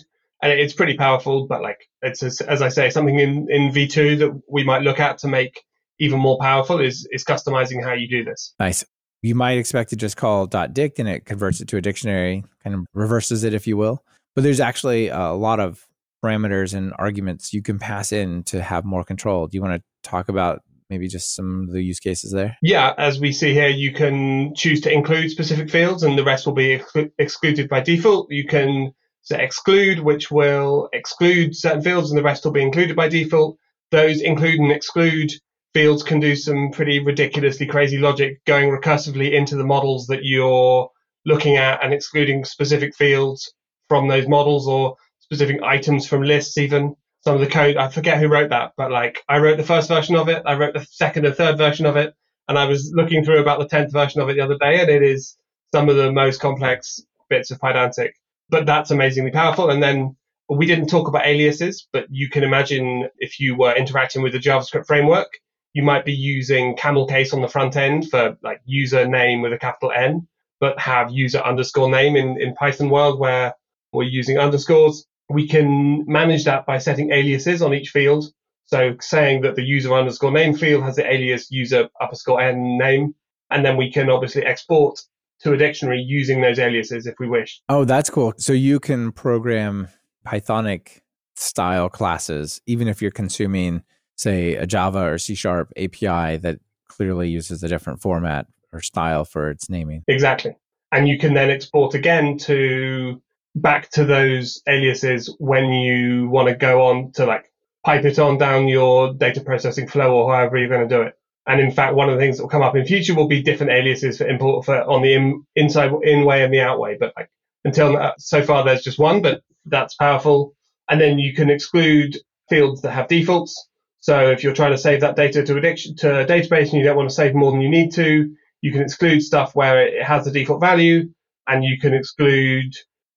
[0.42, 4.18] And it's pretty powerful, but like it's as, as I say, something in, in V2
[4.18, 5.62] that we might look at to make
[5.98, 8.54] even more powerful is is customizing how you do this.
[8.60, 8.84] nice
[9.22, 12.76] you might expect to just call .dict and it converts it to a dictionary kind
[12.76, 15.86] of reverses it if you will but there's actually a lot of
[16.22, 20.08] parameters and arguments you can pass in to have more control do you want to
[20.08, 23.68] talk about maybe just some of the use cases there Yeah, as we see here,
[23.68, 27.80] you can choose to include specific fields and the rest will be exclu- excluded by
[27.80, 28.30] default.
[28.30, 28.92] You can
[29.26, 33.58] set exclude, which will exclude certain fields and the rest will be included by default.
[33.90, 35.32] Those include and exclude
[35.74, 40.88] fields can do some pretty ridiculously crazy logic going recursively into the models that you're
[41.24, 43.52] looking at and excluding specific fields
[43.88, 48.18] from those models or specific items from lists even some of the code i forget
[48.18, 50.86] who wrote that but like i wrote the first version of it i wrote the
[50.90, 52.14] second and third version of it
[52.48, 54.88] and i was looking through about the 10th version of it the other day and
[54.88, 55.36] it is
[55.74, 58.12] some of the most complex bits of pydantic
[58.48, 60.16] but that's amazingly powerful and then
[60.48, 64.38] we didn't talk about aliases but you can imagine if you were interacting with the
[64.38, 65.28] javascript framework
[65.72, 69.52] you might be using camel case on the front end for like user name with
[69.52, 70.26] a capital n
[70.60, 73.54] but have user underscore name in, in python world where
[73.92, 78.26] we're using underscores we can manage that by setting aliases on each field.
[78.66, 83.14] So saying that the user underscore name field has the alias user underscore n name,
[83.50, 85.00] and then we can obviously export
[85.40, 87.60] to a dictionary using those aliases if we wish.
[87.68, 88.34] Oh, that's cool.
[88.38, 89.88] So you can program
[90.26, 91.00] Pythonic
[91.34, 93.82] style classes, even if you're consuming,
[94.16, 99.24] say, a Java or C sharp API that clearly uses a different format or style
[99.24, 100.02] for its naming.
[100.08, 100.56] Exactly.
[100.92, 103.20] And you can then export again to
[103.54, 107.50] back to those aliases when you want to go on to like
[107.84, 111.15] pipe it on down your data processing flow or however you're going to do it.
[111.46, 113.42] And in fact, one of the things that will come up in future will be
[113.42, 116.96] different aliases for import for on the in, inside in way and the out way.
[116.98, 117.30] But like
[117.64, 120.54] until now, so far, there's just one, but that's powerful.
[120.88, 122.16] And then you can exclude
[122.48, 123.68] fields that have defaults.
[124.00, 126.84] So if you're trying to save that data to a, to a database and you
[126.84, 130.02] don't want to save more than you need to, you can exclude stuff where it
[130.02, 131.10] has a default value,
[131.46, 132.72] and you can exclude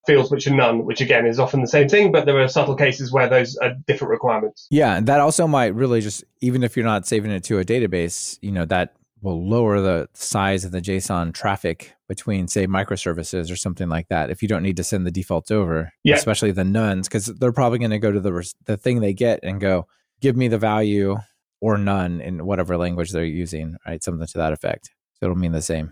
[0.07, 2.75] fields which are none, which again is often the same thing, but there are subtle
[2.75, 4.67] cases where those are different requirements.
[4.71, 7.65] Yeah, and that also might really just even if you're not saving it to a
[7.65, 13.51] database, you know, that will lower the size of the JSON traffic between say microservices
[13.51, 16.15] or something like that if you don't need to send the defaults over, Yeah.
[16.15, 19.13] especially the nuns cuz they're probably going to go to the res- the thing they
[19.13, 19.88] get and go
[20.21, 21.17] give me the value
[21.59, 24.01] or none in whatever language they're using, right?
[24.01, 24.91] Something to that effect.
[25.15, 25.91] So it'll mean the same.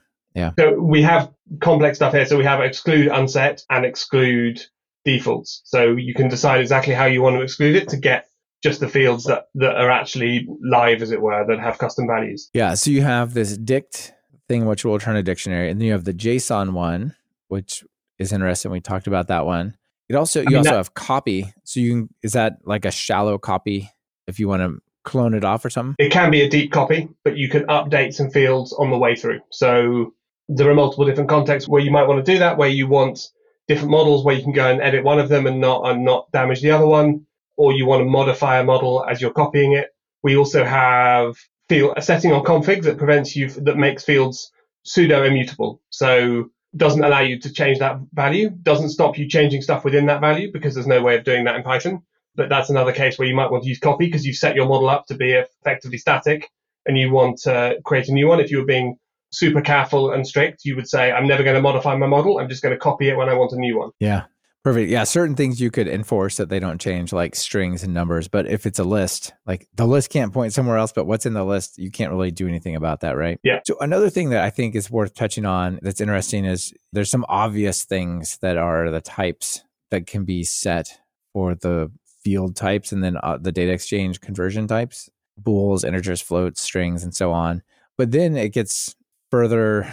[0.57, 2.25] So we have complex stuff here.
[2.25, 4.61] So we have exclude unset and exclude
[5.05, 5.61] defaults.
[5.65, 8.29] So you can decide exactly how you want to exclude it to get
[8.63, 12.49] just the fields that, that are actually live, as it were, that have custom values.
[12.53, 14.13] Yeah, so you have this dict
[14.47, 17.15] thing, which will return a dictionary, and then you have the JSON one,
[17.47, 17.83] which
[18.17, 18.71] is interesting.
[18.71, 19.77] We talked about that one.
[20.09, 21.53] It also you mean, also that- have copy.
[21.63, 23.91] So you can, is that like a shallow copy
[24.25, 25.95] if you want to clone it off or something?
[25.99, 29.15] It can be a deep copy, but you can update some fields on the way
[29.15, 29.39] through.
[29.51, 30.13] So
[30.49, 33.31] there are multiple different contexts where you might want to do that, where you want
[33.67, 36.31] different models where you can go and edit one of them and not and not
[36.31, 37.25] damage the other one,
[37.57, 39.89] or you want to modify a model as you're copying it.
[40.23, 41.35] We also have
[41.69, 44.51] field a setting on config that prevents you that makes fields
[44.83, 45.81] pseudo immutable.
[45.89, 50.21] So doesn't allow you to change that value, doesn't stop you changing stuff within that
[50.21, 52.03] value because there's no way of doing that in Python.
[52.35, 54.67] But that's another case where you might want to use copy because you've set your
[54.67, 56.49] model up to be effectively static
[56.85, 58.39] and you want to create a new one.
[58.39, 58.97] If you were being
[59.31, 62.39] super careful and strict, you would say, I'm never going to modify my model.
[62.39, 63.91] I'm just going to copy it when I want a new one.
[63.99, 64.23] Yeah.
[64.63, 64.89] Perfect.
[64.89, 68.27] Yeah, certain things you could enforce that they don't change, like strings and numbers.
[68.27, 71.31] But if it's a list, like the list can't point somewhere else, but what's in
[71.31, 73.39] the list, you can't really do anything about that, right?
[73.43, 73.61] Yeah.
[73.65, 77.23] So another thing that I think is worth touching on that's interesting is there's some
[77.29, 80.99] obvious things that are the types that can be set
[81.31, 81.89] for the
[82.21, 87.15] field types and then uh, the data exchange conversion types, bools, integers, floats, strings, and
[87.15, 87.63] so on.
[87.97, 88.96] But then it gets
[89.31, 89.87] further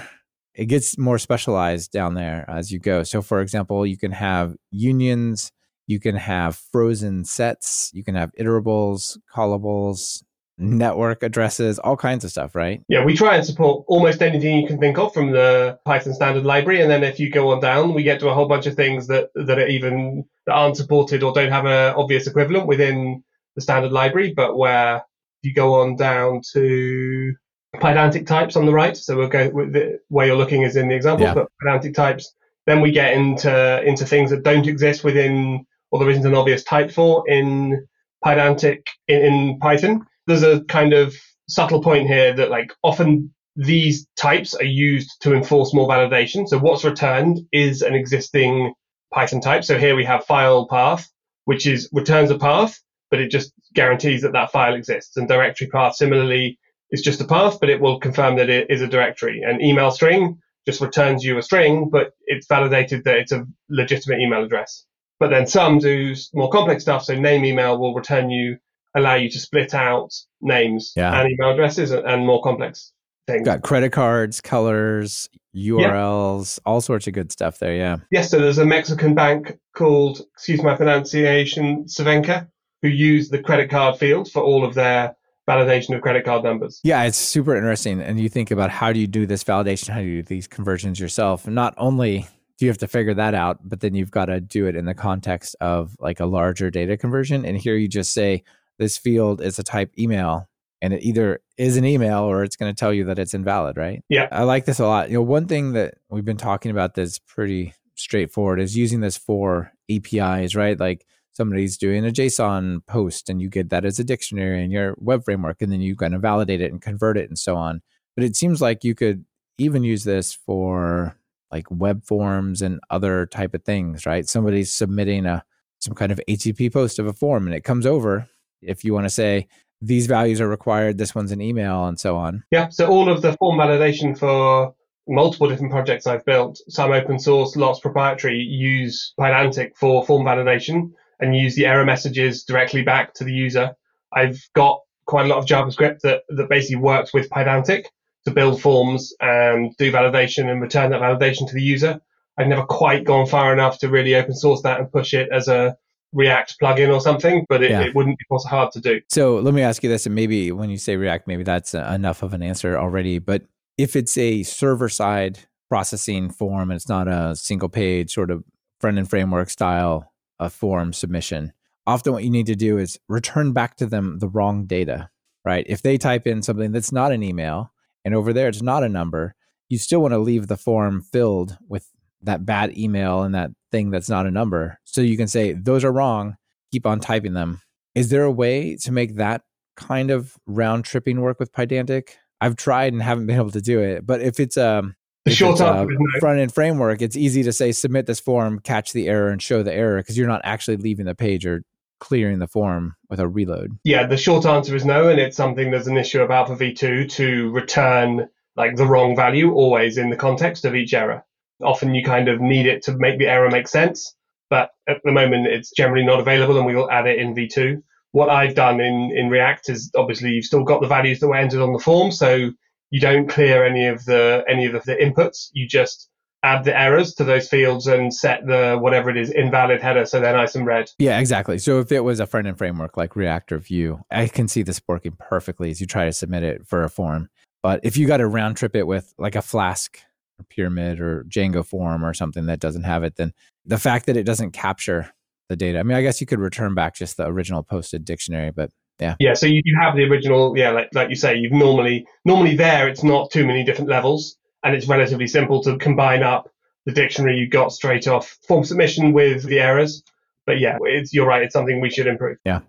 [0.55, 3.03] it gets more specialized down there as you go.
[3.03, 5.51] So, for example, you can have unions,
[5.87, 10.23] you can have frozen sets, you can have iterables, callables,
[10.57, 12.81] network addresses, all kinds of stuff, right?
[12.89, 16.45] Yeah, we try and support almost anything you can think of from the Python standard
[16.45, 18.77] library, and then if you go on down, we get to a whole bunch of
[18.77, 23.25] things that that are even that aren't supported or don't have an obvious equivalent within
[23.57, 25.03] the standard library, but where
[25.43, 27.35] you go on down to
[27.81, 28.97] Pydantic types on the right.
[28.97, 31.35] So we'll go with the where you're looking is in the example, yeah.
[31.35, 32.35] but Pydantic types.
[32.67, 36.65] Then we get into into things that don't exist within, or there isn't an obvious
[36.65, 37.87] type for in
[38.25, 40.07] Pydantic in, in Python.
[40.27, 41.15] There's a kind of
[41.49, 46.49] subtle point here that like often these types are used to enforce more validation.
[46.49, 48.73] So what's returned is an existing
[49.13, 49.65] Python type.
[49.65, 51.09] So here we have file path,
[51.45, 55.17] which is returns a path, but it just guarantees that that file exists.
[55.17, 56.59] And directory path similarly
[56.91, 59.43] it's just a path, but it will confirm that it is a directory.
[59.43, 64.21] An email string just returns you a string, but it's validated that it's a legitimate
[64.21, 64.85] email address.
[65.21, 67.05] But then some do more complex stuff.
[67.05, 68.59] So name email will return you,
[68.95, 71.21] allow you to split out names yeah.
[71.21, 72.93] and email addresses and more complex
[73.27, 73.45] things.
[73.45, 76.71] Got credit cards, colors, URLs, yeah.
[76.71, 77.75] all sorts of good stuff there.
[77.75, 77.99] Yeah.
[78.11, 78.31] Yes.
[78.31, 82.49] So there's a Mexican bank called, excuse my pronunciation, Savenka,
[82.83, 85.17] who use the credit card field for all of their
[85.49, 86.81] validation of credit card numbers.
[86.85, 88.01] Yeah, it's super interesting.
[88.01, 90.47] And you think about how do you do this validation, how do you do these
[90.47, 91.47] conversions yourself?
[91.47, 92.27] And not only
[92.59, 94.85] do you have to figure that out, but then you've got to do it in
[94.85, 97.45] the context of like a larger data conversion.
[97.45, 98.43] And here you just say
[98.79, 100.49] this field is a type email
[100.81, 103.77] and it either is an email or it's going to tell you that it's invalid,
[103.77, 104.05] right?
[104.09, 104.29] Yeah.
[104.31, 105.09] I like this a lot.
[105.09, 109.17] You know, one thing that we've been talking about that's pretty straightforward is using this
[109.17, 110.79] for APIs, right?
[110.79, 114.95] Like somebody's doing a JSON post and you get that as a dictionary in your
[114.99, 117.83] web framework and then you kind of validate it and convert it and so on.
[118.17, 119.25] But it seems like you could
[119.59, 121.17] even use this for
[121.51, 124.29] like web forms and other type of things, right?
[124.29, 125.45] Somebody's submitting a
[125.81, 128.29] some kind of HTTP post of a form and it comes over.
[128.63, 129.49] If you want to say
[129.83, 132.45] these values are required, this one's an email and so on.
[132.51, 132.69] Yeah.
[132.69, 134.75] So all of the form validation for
[135.07, 140.93] multiple different projects I've built, some open source, lots proprietary, use Pydantic for form validation
[141.21, 143.75] and use the error messages directly back to the user.
[144.13, 147.87] I've got quite a lot of JavaScript that, that basically works with Pydantic
[148.25, 152.01] to build forms and do validation and return that validation to the user.
[152.39, 155.49] I've never quite gone far enough to really open source that and push it as
[155.49, 155.77] a
[156.13, 157.83] React plugin or something, but it, yeah.
[157.83, 159.01] it wouldn't be so hard to do.
[159.11, 162.23] So let me ask you this, and maybe when you say React, maybe that's enough
[162.23, 163.19] of an answer already.
[163.19, 163.43] But
[163.77, 168.45] if it's a server side processing form and it's not a single page sort of
[168.81, 171.53] front end framework style a form submission,
[171.87, 175.11] often what you need to do is return back to them the wrong data,
[175.45, 175.65] right?
[175.69, 177.73] If they type in something that's not an email
[178.05, 179.35] and over there it's not a number,
[179.69, 181.89] you still want to leave the form filled with
[182.23, 184.79] that bad email and that thing that's not a number.
[184.85, 186.37] So you can say, those are wrong,
[186.73, 187.61] keep on typing them.
[187.95, 189.43] Is there a way to make that
[189.77, 192.11] kind of round tripping work with Pydantic?
[192.41, 194.07] I've tried and haven't been able to do it.
[194.07, 198.07] But if it's um the short answer front end framework, it's easy to say submit
[198.07, 201.15] this form, catch the error, and show the error because you're not actually leaving the
[201.15, 201.65] page or
[202.01, 203.79] clearing the form with a reload.
[203.85, 207.11] Yeah, the short answer is no, and it's something there's an issue about for V2
[207.13, 211.25] to return like the wrong value always in the context of each error.
[211.63, 214.15] Often you kind of need it to make the error make sense,
[214.51, 217.83] but at the moment it's generally not available, and we will add it in V2.
[218.13, 221.37] What I've done in, in React is obviously you've still got the values that were
[221.37, 222.51] entered on the form, so
[222.95, 225.49] you don't clear any of the any of the inputs.
[225.53, 226.09] You just
[226.45, 230.21] add the errors to those fields and set the whatever it is invalid header so
[230.21, 230.89] they're nice and red.
[231.01, 231.59] Yeah, exactly.
[231.59, 234.63] So if it was a front end framework like React or Vue, I can see
[234.63, 237.31] this working perfectly as you try to submit it for a form.
[237.65, 239.99] But if you got to round trip it with like a Flask
[240.39, 243.33] or Pyramid or Django form or something that doesn't have it, then
[243.65, 245.13] the fact that it doesn't capture
[245.49, 245.81] the data.
[245.81, 249.17] I mean, I guess you could return back just the original posted dictionary, but yeah.
[249.19, 249.35] Yeah.
[249.35, 252.89] So you, you have the original, yeah, like like you say, you've normally normally there
[252.89, 256.51] it's not too many different levels and it's relatively simple to combine up
[256.87, 260.03] the dictionary you got straight off form submission with the errors.
[260.47, 261.43] but yeah, it's you're right.
[261.43, 262.39] It's something we should improve.
[262.45, 262.61] Yeah,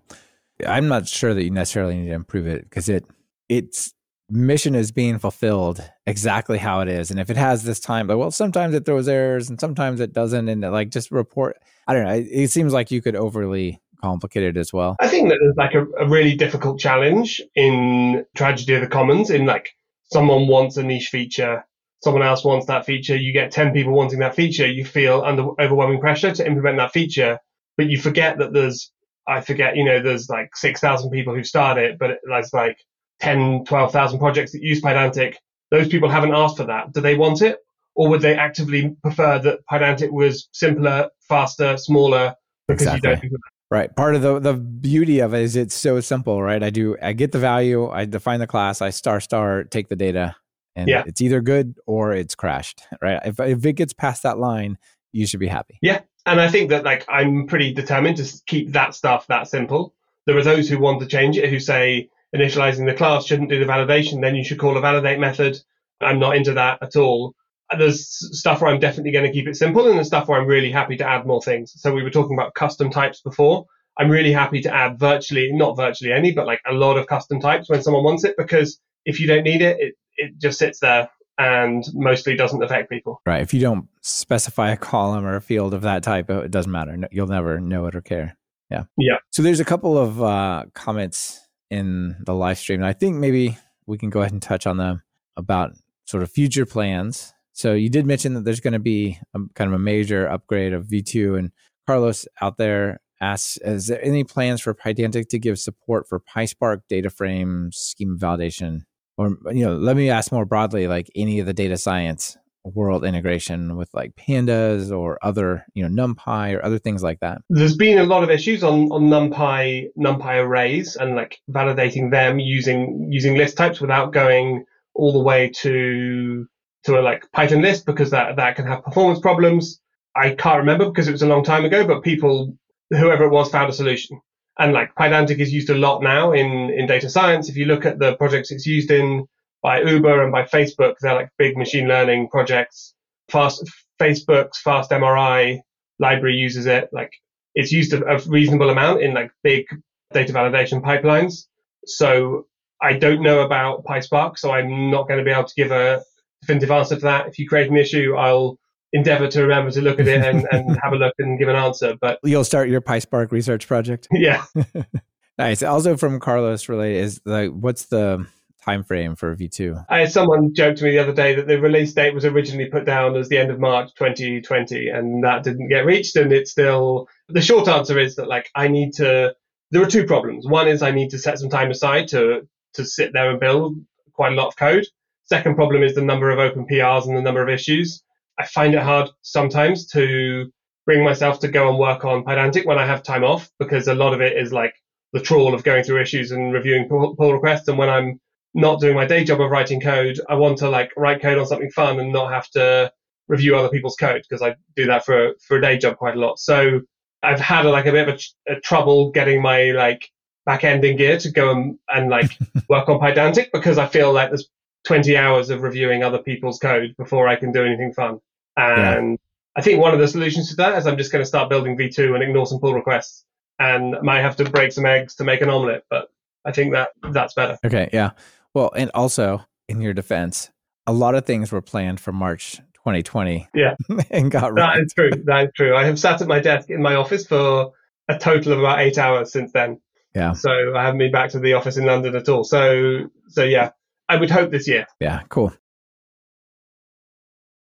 [0.66, 3.04] I'm not sure that you necessarily need to improve it because it
[3.48, 3.92] its
[4.28, 7.10] mission is being fulfilled exactly how it is.
[7.10, 10.12] And if it has this time, but well, sometimes it throws errors and sometimes it
[10.12, 10.48] doesn't.
[10.48, 12.14] And like just report, I don't know.
[12.14, 14.96] It, it seems like you could overly complicate it as well.
[15.00, 19.30] I think that there's like a, a really difficult challenge in Tragedy of the Commons
[19.30, 19.70] in like
[20.12, 21.64] someone wants a niche feature
[22.02, 25.48] someone else wants that feature, you get 10 people wanting that feature, you feel under
[25.60, 27.38] overwhelming pressure to implement that feature,
[27.76, 28.92] but you forget that there's,
[29.26, 32.78] I forget, you know, there's like 6,000 people who start it, but there's like
[33.20, 35.34] 10, 12,000 projects that use Pydantic.
[35.70, 36.92] Those people haven't asked for that.
[36.92, 37.58] Do they want it?
[37.94, 42.34] Or would they actively prefer that Pydantic was simpler, faster, smaller
[42.68, 43.10] because exactly.
[43.10, 43.94] you don't do Right.
[43.94, 46.62] Part of the the beauty of it is it's so simple, right?
[46.62, 49.96] I do I get the value, I define the class, I star star take the
[49.96, 50.36] data,
[50.76, 51.02] and yeah.
[51.06, 54.78] it's either good or it's crashed right if, if it gets past that line
[55.12, 58.72] you should be happy yeah and i think that like i'm pretty determined to keep
[58.72, 59.94] that stuff that simple
[60.26, 63.58] there are those who want to change it who say initializing the class shouldn't do
[63.58, 65.58] the validation then you should call a validate method
[66.00, 67.34] i'm not into that at all
[67.78, 68.06] there's
[68.38, 70.70] stuff where i'm definitely going to keep it simple and there's stuff where i'm really
[70.70, 73.66] happy to add more things so we were talking about custom types before
[73.98, 77.40] i'm really happy to add virtually not virtually any but like a lot of custom
[77.40, 80.80] types when someone wants it because if you don't need it, it it just sits
[80.80, 83.20] there and mostly doesn't affect people.
[83.26, 83.42] Right.
[83.42, 86.96] If you don't specify a column or a field of that type, it doesn't matter.
[87.10, 88.36] You'll never know it or care.
[88.70, 88.84] Yeah.
[88.96, 89.18] Yeah.
[89.30, 92.80] So there's a couple of uh, comments in the live stream.
[92.80, 95.02] And I think maybe we can go ahead and touch on them
[95.36, 95.72] about
[96.06, 97.34] sort of future plans.
[97.56, 100.74] So you did mention that there's going to be a, kind of a major upgrade
[100.74, 101.52] of V2 and
[101.86, 106.82] Carlos out there asks, is there any plans for Pydantic to give support for PySpark
[106.90, 108.80] data frame schema validation?
[109.16, 113.06] Or you know let me ask more broadly like any of the data science world
[113.06, 117.38] integration with like pandas or other you know numpy or other things like that.
[117.48, 122.38] There's been a lot of issues on on numpy numpy arrays and like validating them
[122.38, 126.46] using using list types without going all the way to
[126.84, 129.80] to a like python list because that that can have performance problems
[130.14, 132.56] i can't remember because it was a long time ago but people
[132.90, 134.20] whoever it was found a solution
[134.58, 137.48] and like Pydantic is used a lot now in, in data science.
[137.48, 139.26] If you look at the projects it's used in
[139.62, 142.94] by Uber and by Facebook, they're like big machine learning projects.
[143.30, 143.64] Fast
[144.00, 145.60] Facebook's Fast MRI
[145.98, 146.88] library uses it.
[146.92, 147.12] Like
[147.54, 149.66] it's used a, a reasonable amount in like big
[150.12, 151.46] data validation pipelines.
[151.84, 152.46] So
[152.80, 156.02] I don't know about PySpark, so I'm not going to be able to give a
[156.46, 157.26] definitive answer to that.
[157.26, 158.58] If you create an issue, I'll
[158.92, 161.56] endeavor to remember to look at it and, and have a look and give an
[161.56, 161.96] answer.
[162.00, 164.08] But you'll start your PySpark research project.
[164.16, 164.44] Yeah.
[165.38, 165.62] nice.
[165.62, 168.26] Also from Carlos related is like, what's the
[168.64, 169.84] time frame for V2?
[169.88, 172.66] I had someone joked to me the other day that the release date was originally
[172.66, 176.16] put down as the end of March 2020, and that didn't get reached.
[176.16, 179.34] And it's still the short answer is that like I need to.
[179.72, 180.46] There are two problems.
[180.46, 183.76] One is I need to set some time aside to to sit there and build
[184.12, 184.86] quite a lot of code.
[185.26, 188.02] Second problem is the number of open PRs and the number of issues.
[188.38, 190.50] I find it hard sometimes to
[190.84, 193.94] bring myself to go and work on Pydantic when I have time off because a
[193.94, 194.74] lot of it is like
[195.12, 197.66] the trawl of going through issues and reviewing pull, requests.
[197.66, 198.20] And when I'm
[198.54, 201.46] not doing my day job of writing code, I want to like write code on
[201.46, 202.92] something fun and not have to
[203.26, 206.20] review other people's code because I do that for for a day job quite a
[206.20, 206.38] lot.
[206.38, 206.82] So
[207.24, 210.08] I've had a, like a bit of a, a trouble getting my like
[210.44, 212.30] back end in gear to go and, and like
[212.68, 214.48] work on Pydantic because I feel like there's
[214.86, 218.20] 20 hours of reviewing other people's code before I can do anything fun.
[218.56, 219.16] And yeah.
[219.56, 221.76] I think one of the solutions to that is I'm just going to start building
[221.76, 223.24] V2 and ignore some pull requests
[223.58, 226.08] and might have to break some eggs to make an omelet, but
[226.44, 227.58] I think that that's better.
[227.64, 227.90] Okay.
[227.92, 228.10] Yeah.
[228.54, 230.50] Well, and also in your defense,
[230.86, 233.48] a lot of things were planned for March 2020.
[233.54, 233.74] Yeah.
[234.10, 235.10] and got That is true.
[235.24, 235.74] That is true.
[235.76, 237.72] I have sat at my desk in my office for
[238.08, 239.80] a total of about eight hours since then.
[240.14, 240.32] Yeah.
[240.32, 242.44] So I haven't been back to the office in London at all.
[242.44, 243.70] So, so yeah,
[244.08, 244.86] I would hope this year.
[245.00, 245.52] Yeah, cool.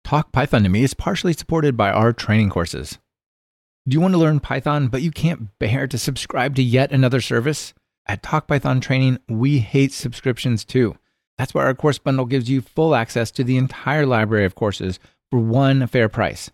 [0.03, 2.99] Talk Python to Me is partially supported by our training courses.
[3.87, 7.21] Do you want to learn Python, but you can't bear to subscribe to yet another
[7.21, 7.75] service?
[8.07, 10.97] At Talk Python Training, we hate subscriptions too.
[11.37, 14.99] That's why our course bundle gives you full access to the entire library of courses
[15.31, 16.51] for one fair price.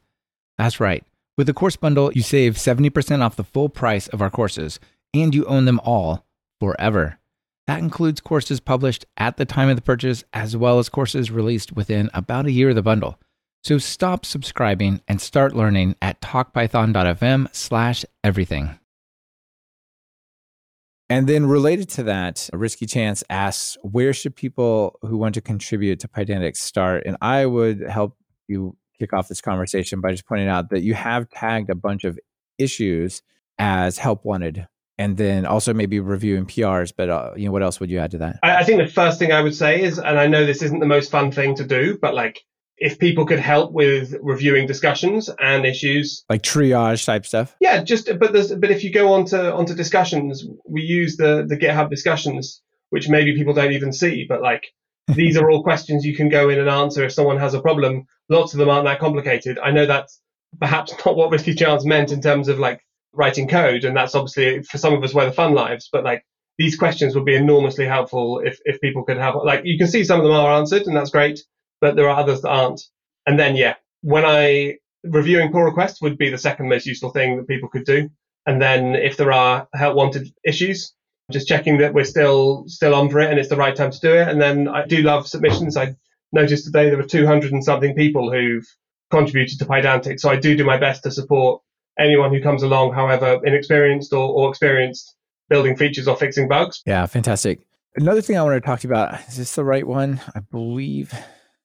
[0.59, 1.05] That's right.
[1.37, 4.81] With the course bundle, you save 70% off the full price of our courses,
[5.14, 6.26] and you own them all
[6.59, 7.20] forever.
[7.71, 11.71] That includes courses published at the time of the purchase, as well as courses released
[11.71, 13.16] within about a year of the bundle.
[13.62, 18.77] So stop subscribing and start learning at talkpython.fm slash everything.
[21.09, 26.01] And then related to that, Risky Chance asks, where should people who want to contribute
[26.01, 27.05] to Pydantic start?
[27.07, 28.16] And I would help
[28.49, 32.03] you kick off this conversation by just pointing out that you have tagged a bunch
[32.03, 32.18] of
[32.59, 33.23] issues
[33.61, 34.66] as help wanted
[35.01, 36.93] and then also maybe reviewing PRs.
[36.95, 38.39] But uh, you know, what else would you add to that?
[38.43, 40.79] I, I, think the first thing I would say is, and I know this isn't
[40.79, 42.41] the most fun thing to do, but like
[42.77, 47.57] if people could help with reviewing discussions and issues, like triage type stuff.
[47.61, 51.57] Yeah, just but there's but if you go onto onto discussions, we use the the
[51.57, 54.67] GitHub discussions, which maybe people don't even see, but like.
[55.17, 58.05] these are all questions you can go in and answer if someone has a problem.
[58.29, 59.59] Lots of them aren't that complicated.
[59.59, 60.21] I know that's
[60.61, 62.81] perhaps not what Risky Chance meant in terms of like
[63.13, 65.89] writing code, and that's obviously for some of us where the fun lives.
[65.93, 66.25] But like
[66.59, 70.05] these questions would be enormously helpful if if people could have like you can see
[70.05, 71.41] some of them are answered, and that's great,
[71.81, 72.83] but there are others that aren't.
[73.27, 77.37] And then yeah, when I reviewing pull requests would be the second most useful thing
[77.37, 78.11] that people could do.
[78.47, 80.95] And then if there are help wanted issues,
[81.31, 84.01] just checking that we're still still on for it and it's the right time to
[84.01, 84.29] do it.
[84.29, 85.77] And then I do love submissions.
[85.77, 85.95] I
[86.33, 88.67] noticed today there were 200 and something people who've
[89.11, 90.21] contributed to Pydantic.
[90.21, 91.63] So I do do my best to support
[92.01, 95.15] anyone who comes along, however inexperienced or, or experienced,
[95.49, 96.83] building features or fixing bugs.
[96.87, 97.61] Yeah, fantastic.
[97.97, 100.21] Another thing I wanted to talk to you about is this the right one?
[100.35, 101.13] I believe.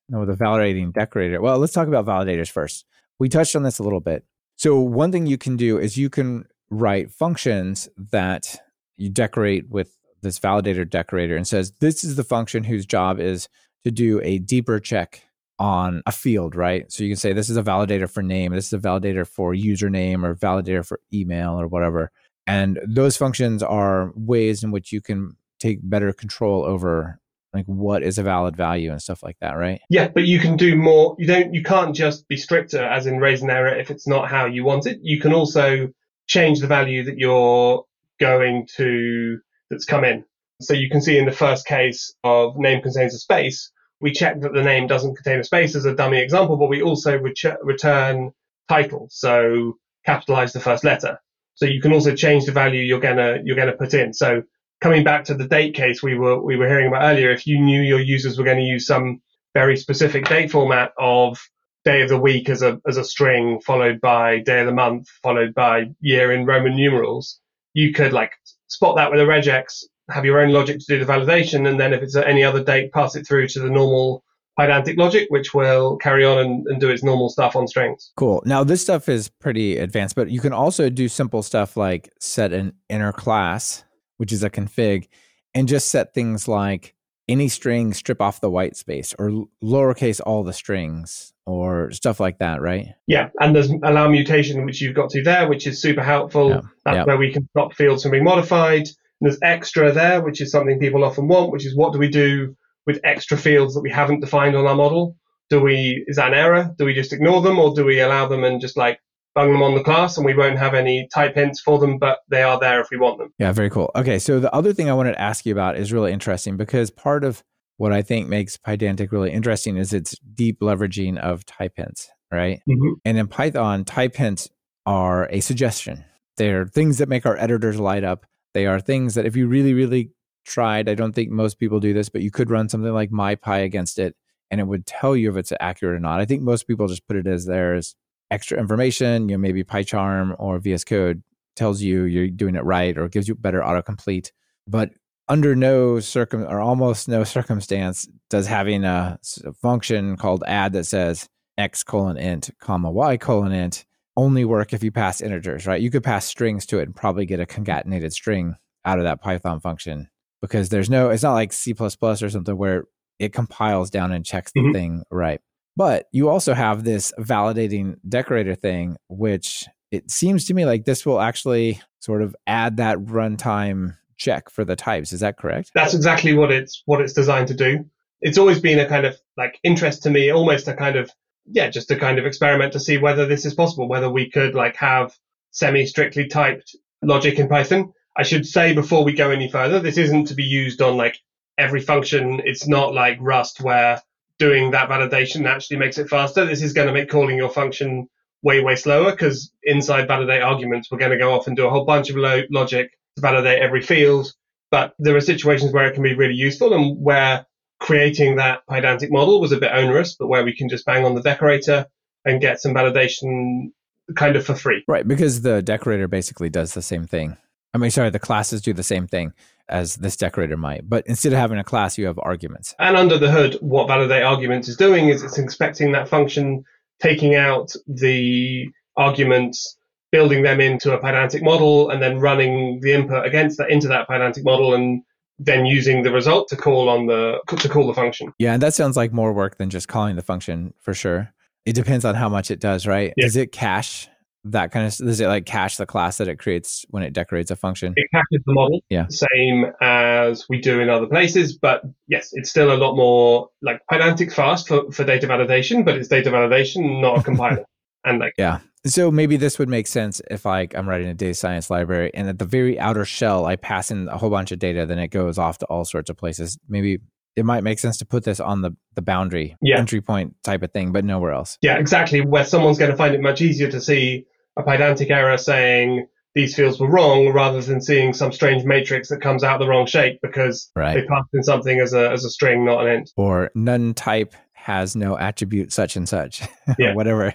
[0.09, 1.41] No, the validating decorator.
[1.41, 2.85] Well, let's talk about validators first.
[3.19, 4.25] We touched on this a little bit.
[4.55, 8.57] So, one thing you can do is you can write functions that
[8.97, 13.47] you decorate with this validator decorator and says, this is the function whose job is
[13.83, 15.24] to do a deeper check
[15.59, 16.91] on a field, right?
[16.91, 19.53] So you can say this is a validator for name, this is a validator for
[19.53, 22.11] username or validator for email or whatever.
[22.47, 27.19] And those functions are ways in which you can take better control over
[27.53, 29.79] like what is a valid value and stuff like that, right?
[29.89, 31.15] Yeah, but you can do more.
[31.17, 34.29] You don't you can't just be stricter as in raise an error if it's not
[34.29, 34.99] how you want it.
[35.01, 35.87] You can also
[36.27, 37.83] change the value that you're
[38.19, 39.39] going to
[39.69, 40.25] that's come in.
[40.61, 43.71] So you can see in the first case of name contains a space,
[44.05, 46.83] we check that the name doesn't contain a space as a dummy example, but we
[46.83, 48.31] also ret- return
[48.69, 49.07] title.
[49.09, 51.19] So capitalize the first letter.
[51.55, 54.13] So you can also change the value you're gonna you're gonna put in.
[54.13, 54.43] So
[54.79, 57.59] coming back to the date case we were we were hearing about earlier, if you
[57.59, 59.21] knew your users were going to use some
[59.55, 61.39] very specific date format of
[61.83, 65.07] day of the week as a as a string, followed by day of the month,
[65.23, 67.39] followed by year in Roman numerals,
[67.73, 68.33] you could like
[68.67, 71.93] spot that with a regex, have your own logic to do the validation, and then
[71.93, 74.23] if it's at any other date, pass it through to the normal
[74.57, 78.11] Pydantic logic, which will carry on and, and, do its normal stuff on strings.
[78.15, 78.41] Cool.
[78.45, 82.53] Now this stuff is pretty advanced, but you can also do simple stuff like set
[82.53, 83.83] an inner class,
[84.17, 85.09] which is a config,
[85.53, 86.95] and just set things like
[87.27, 92.37] any string strip off the white space or lowercase all the strings or stuff like
[92.39, 92.93] that, right?
[93.07, 96.49] Yeah, and there's allow mutation, which you've got to there, which is super helpful.
[96.49, 96.61] Yeah.
[96.85, 97.03] That's yeah.
[97.03, 98.87] where we can stop fields from being modified
[99.25, 102.55] there's extra there, which is something people often want, which is what do we do
[102.85, 105.17] with extra fields that we haven't defined on our model?
[105.49, 106.71] Do we, is that an error?
[106.77, 108.99] Do we just ignore them or do we allow them and just like
[109.33, 112.19] bung them on the class and we won't have any type hints for them, but
[112.29, 113.33] they are there if we want them?
[113.39, 113.89] Yeah, very cool.
[113.95, 116.91] Okay, so the other thing I wanted to ask you about is really interesting because
[116.91, 117.43] part of
[117.77, 122.59] what I think makes Pydantic really interesting is its deep leveraging of type hints, right?
[122.69, 122.93] Mm-hmm.
[123.03, 124.51] And in Python, type hints
[124.85, 126.05] are a suggestion.
[126.37, 129.73] They're things that make our editors light up they are things that if you really,
[129.73, 130.11] really
[130.45, 133.65] tried, I don't think most people do this, but you could run something like MyPy
[133.65, 134.15] against it
[134.49, 136.21] and it would tell you if it's accurate or not.
[136.21, 137.95] I think most people just put it as there's
[138.31, 141.21] extra information, you know, maybe PyCharm or VS Code
[141.57, 144.31] tells you you're doing it right or gives you better autocomplete.
[144.65, 144.91] But
[145.27, 149.19] under no circum or almost no circumstance does having a,
[149.61, 151.27] function called add that says
[151.57, 153.85] x colon int comma y colon int
[154.17, 155.81] only work if you pass integers, right?
[155.81, 158.55] You could pass strings to it and probably get a concatenated string
[158.85, 160.09] out of that Python function
[160.41, 162.85] because there's no, it's not like C or something where
[163.19, 164.73] it compiles down and checks the mm-hmm.
[164.73, 165.41] thing right.
[165.77, 171.05] But you also have this validating decorator thing, which it seems to me like this
[171.05, 175.11] will actually sort of add that runtime check for the types.
[175.11, 175.71] Is that correct?
[175.75, 177.85] That's exactly what it's what it's designed to do.
[178.21, 181.11] It's always been a kind of like interest to me, almost a kind of
[181.47, 184.55] yeah, just to kind of experiment to see whether this is possible, whether we could
[184.55, 185.15] like have
[185.51, 187.93] semi strictly typed logic in Python.
[188.17, 191.17] I should say before we go any further, this isn't to be used on like
[191.57, 192.41] every function.
[192.45, 194.01] It's not like Rust where
[194.39, 196.45] doing that validation actually makes it faster.
[196.45, 198.07] This is going to make calling your function
[198.41, 201.69] way, way slower because inside validate arguments, we're going to go off and do a
[201.69, 204.31] whole bunch of lo- logic to validate every field.
[204.71, 207.45] But there are situations where it can be really useful and where
[207.79, 211.15] creating that Pydantic model was a bit onerous, but where we can just bang on
[211.15, 211.85] the decorator
[212.23, 213.71] and get some validation
[214.15, 214.83] kind of for free.
[214.87, 217.37] Right, because the decorator basically does the same thing.
[217.73, 219.33] I mean, sorry, the classes do the same thing
[219.67, 222.73] as this decorator might, but instead of having a class, you have arguments.
[222.79, 226.63] And under the hood, what validate arguments is doing is it's inspecting that function,
[227.01, 229.77] taking out the arguments
[230.11, 234.07] building them into a Pydantic model and then running the input against that into that
[234.07, 235.01] Pydantic model and
[235.39, 238.33] then using the result to call on the to call the function.
[238.39, 241.33] Yeah, and that sounds like more work than just calling the function for sure.
[241.65, 243.13] It depends on how much it does, right?
[243.17, 243.25] Yeah.
[243.25, 244.07] Does it cache
[244.47, 247.49] that kind of does it like cache the class that it creates when it decorates
[247.49, 247.93] a function?
[247.95, 249.07] It caches the model, Yeah.
[249.09, 253.81] same as we do in other places, but yes, it's still a lot more like
[253.91, 257.65] Pydantic fast for, for data validation, but it's data validation, not a compiler.
[258.07, 258.59] And like Yeah.
[258.87, 262.29] So maybe this would make sense if like I'm writing a data science library and
[262.29, 265.07] at the very outer shell I pass in a whole bunch of data, then it
[265.07, 266.57] goes off to all sorts of places.
[266.69, 266.99] Maybe
[267.35, 269.79] it might make sense to put this on the the boundary Yeah.
[269.79, 271.57] entry point type of thing, but nowhere else.
[271.61, 272.21] Yeah, exactly.
[272.21, 274.25] Where someone's going to find it much easier to see
[274.55, 279.19] a Pydantic error saying these fields were wrong rather than seeing some strange matrix that
[279.21, 280.93] comes out the wrong shape because Right.
[280.93, 283.11] they passed in something as a, as a string, not an int.
[283.17, 286.41] Or none type has no attribute such and such.
[286.79, 286.93] Yeah.
[286.93, 287.33] Whatever.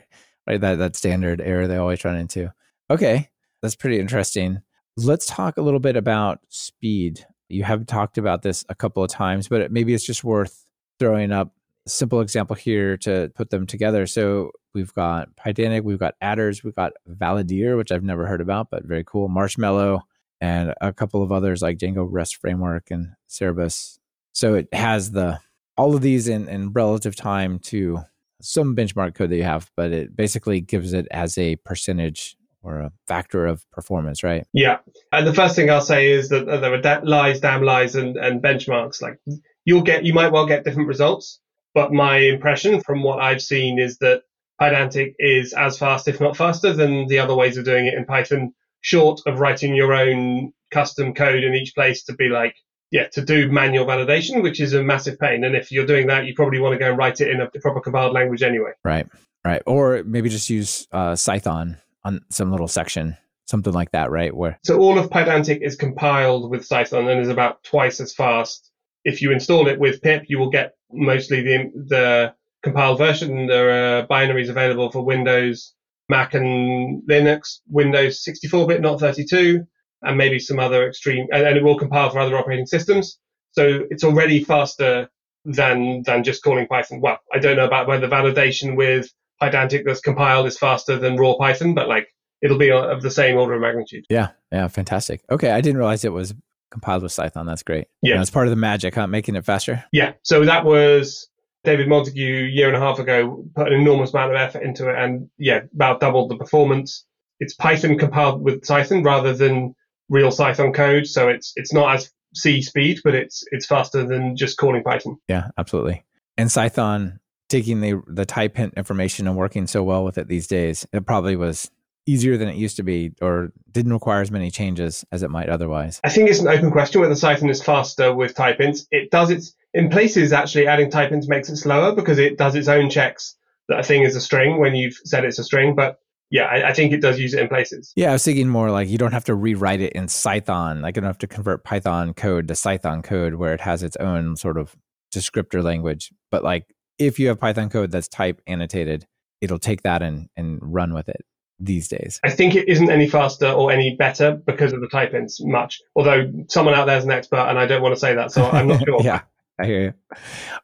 [0.50, 0.60] Right.
[0.60, 2.52] That that standard error they always run into.
[2.90, 3.28] Okay.
[3.62, 4.62] That's pretty interesting.
[4.96, 7.24] Let's talk a little bit about speed.
[7.48, 10.66] You have talked about this a couple of times, but it, maybe it's just worth
[10.98, 11.54] throwing up
[11.86, 14.08] a simple example here to put them together.
[14.08, 18.70] So we've got Pydantic, we've got attrs, we've got Valideer, which I've never heard about,
[18.70, 19.28] but very cool.
[19.28, 20.02] Marshmallow,
[20.40, 24.00] and a couple of others like Django REST Framework and Cerberus.
[24.32, 25.38] So it has the
[25.76, 28.00] all of these in, in relative time to
[28.40, 32.80] some benchmark code that you have, but it basically gives it as a percentage or
[32.80, 34.46] a factor of performance, right?
[34.52, 34.78] Yeah.
[35.12, 38.16] And the first thing I'll say is that uh, there are lies, damn lies, and,
[38.16, 39.00] and benchmarks.
[39.00, 39.18] Like
[39.64, 41.40] you'll get, you might well get different results,
[41.74, 44.22] but my impression from what I've seen is that
[44.60, 48.04] Pydantic is as fast, if not faster, than the other ways of doing it in
[48.04, 52.54] Python, short of writing your own custom code in each place to be like,
[52.90, 55.44] yeah, to do manual validation, which is a massive pain.
[55.44, 57.48] And if you're doing that, you probably want to go and write it in a
[57.60, 58.72] proper compiled language anyway.
[58.84, 59.06] Right.
[59.44, 59.62] Right.
[59.66, 63.16] Or maybe just use uh, Cython on some little section,
[63.46, 64.34] something like that, right?
[64.34, 68.70] Where So all of Pydantic is compiled with Cython and is about twice as fast.
[69.04, 73.46] If you install it with pip, you will get mostly the the compiled version.
[73.46, 75.74] There are binaries available for Windows,
[76.10, 77.60] Mac, and Linux.
[77.68, 79.64] Windows 64-bit, not 32,
[80.02, 81.26] and maybe some other extreme.
[81.32, 83.18] And, and it will compile for other operating systems.
[83.52, 85.08] So it's already faster
[85.44, 87.00] than than just calling Python.
[87.00, 89.08] Well, I don't know about whether validation with
[89.42, 92.08] Pydantic that's compiled is faster than raw Python, but like
[92.42, 94.04] it'll be of the same order of magnitude.
[94.08, 94.28] Yeah.
[94.52, 94.68] Yeah.
[94.68, 95.22] Fantastic.
[95.30, 95.50] Okay.
[95.50, 96.34] I didn't realize it was
[96.70, 97.46] compiled with Cython.
[97.46, 97.88] That's great.
[98.02, 98.20] Yeah.
[98.20, 99.06] It's part of the magic, huh?
[99.06, 99.84] Making it faster.
[99.92, 101.28] Yeah, so that was
[101.64, 104.88] David Montague a year and a half ago put an enormous amount of effort into
[104.88, 107.04] it and yeah, about doubled the performance.
[107.38, 109.74] It's Python compiled with Cython rather than
[110.10, 114.36] real Python code, so it's it's not as C speed, but it's it's faster than
[114.36, 115.16] just calling Python.
[115.28, 116.04] Yeah, absolutely.
[116.36, 120.46] And Cython taking the the type hint information and working so well with it these
[120.46, 121.70] days, it probably was
[122.06, 125.48] easier than it used to be or didn't require as many changes as it might
[125.48, 126.00] otherwise.
[126.02, 128.86] I think it's an open question whether Cython is faster with type hints.
[128.90, 132.54] It does its in places actually adding type hints makes it slower because it does
[132.54, 133.36] its own checks
[133.68, 136.00] that a thing is a string when you've said it's a string, but
[136.30, 137.92] yeah, I, I think it does use it in places.
[137.96, 140.80] Yeah, I was thinking more like you don't have to rewrite it in Cython.
[140.80, 143.96] Like you don't have to convert Python code to Cython code where it has its
[143.96, 144.76] own sort of
[145.14, 146.12] descriptor language.
[146.30, 146.66] But like
[146.98, 149.06] if you have Python code that's type annotated,
[149.40, 151.24] it'll take that and, and run with it
[151.58, 152.20] these days.
[152.24, 155.80] I think it isn't any faster or any better because of the type hints much.
[155.94, 158.44] Although someone out there is an expert, and I don't want to say that, so
[158.44, 159.02] I'm not sure.
[159.02, 159.22] yeah,
[159.60, 159.92] I hear you.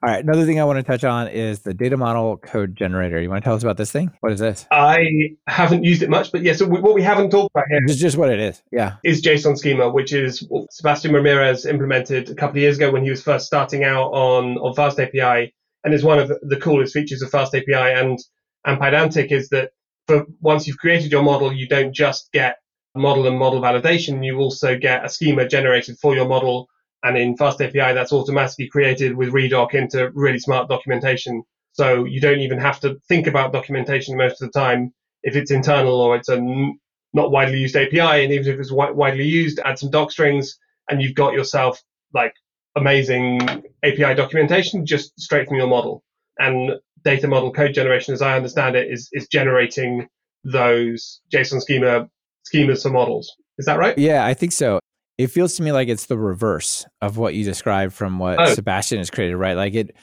[0.02, 0.24] All right.
[0.24, 3.20] Another thing I want to touch on is the data model code generator.
[3.20, 4.10] You want to tell us about this thing?
[4.20, 4.66] What is this?
[4.70, 5.06] I
[5.46, 7.96] haven't used it much, but yes, yeah, so what we haven't talked about here It's
[7.96, 8.62] just what it is.
[8.72, 8.96] Yeah.
[9.04, 13.04] is JSON schema, which is what Sebastian Ramirez implemented a couple of years ago when
[13.04, 15.52] he was first starting out on, on Fast API,
[15.84, 18.18] and is one of the, the coolest features of Fast API and
[18.64, 19.70] and Pydantic is that
[20.06, 22.56] for once you've created your model, you don't just get
[22.94, 26.68] model and model validation, you also get a schema generated for your model.
[27.06, 31.44] And in Fast API, that's automatically created with Redoc into really smart documentation.
[31.70, 34.92] So you don't even have to think about documentation most of the time
[35.22, 36.80] if it's internal or it's a n-
[37.12, 38.24] not widely used API.
[38.24, 40.58] And even if it's wi- widely used, add some doc strings
[40.90, 41.80] and you've got yourself
[42.12, 42.34] like
[42.74, 43.40] amazing
[43.84, 46.02] API documentation just straight from your model.
[46.40, 46.72] And
[47.04, 50.08] data model code generation, as I understand it, is, is generating
[50.42, 52.08] those JSON schema
[52.52, 53.32] schemas for models.
[53.58, 53.96] Is that right?
[53.96, 54.80] Yeah, I think so.
[55.18, 58.54] It feels to me like it's the reverse of what you described from what Oh.
[58.54, 59.56] Sebastian has created, right?
[59.56, 59.96] Like it,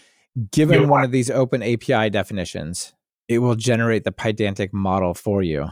[0.52, 2.94] given You're one of these open API definitions,
[3.28, 5.70] it will generate the Pydantic model for you,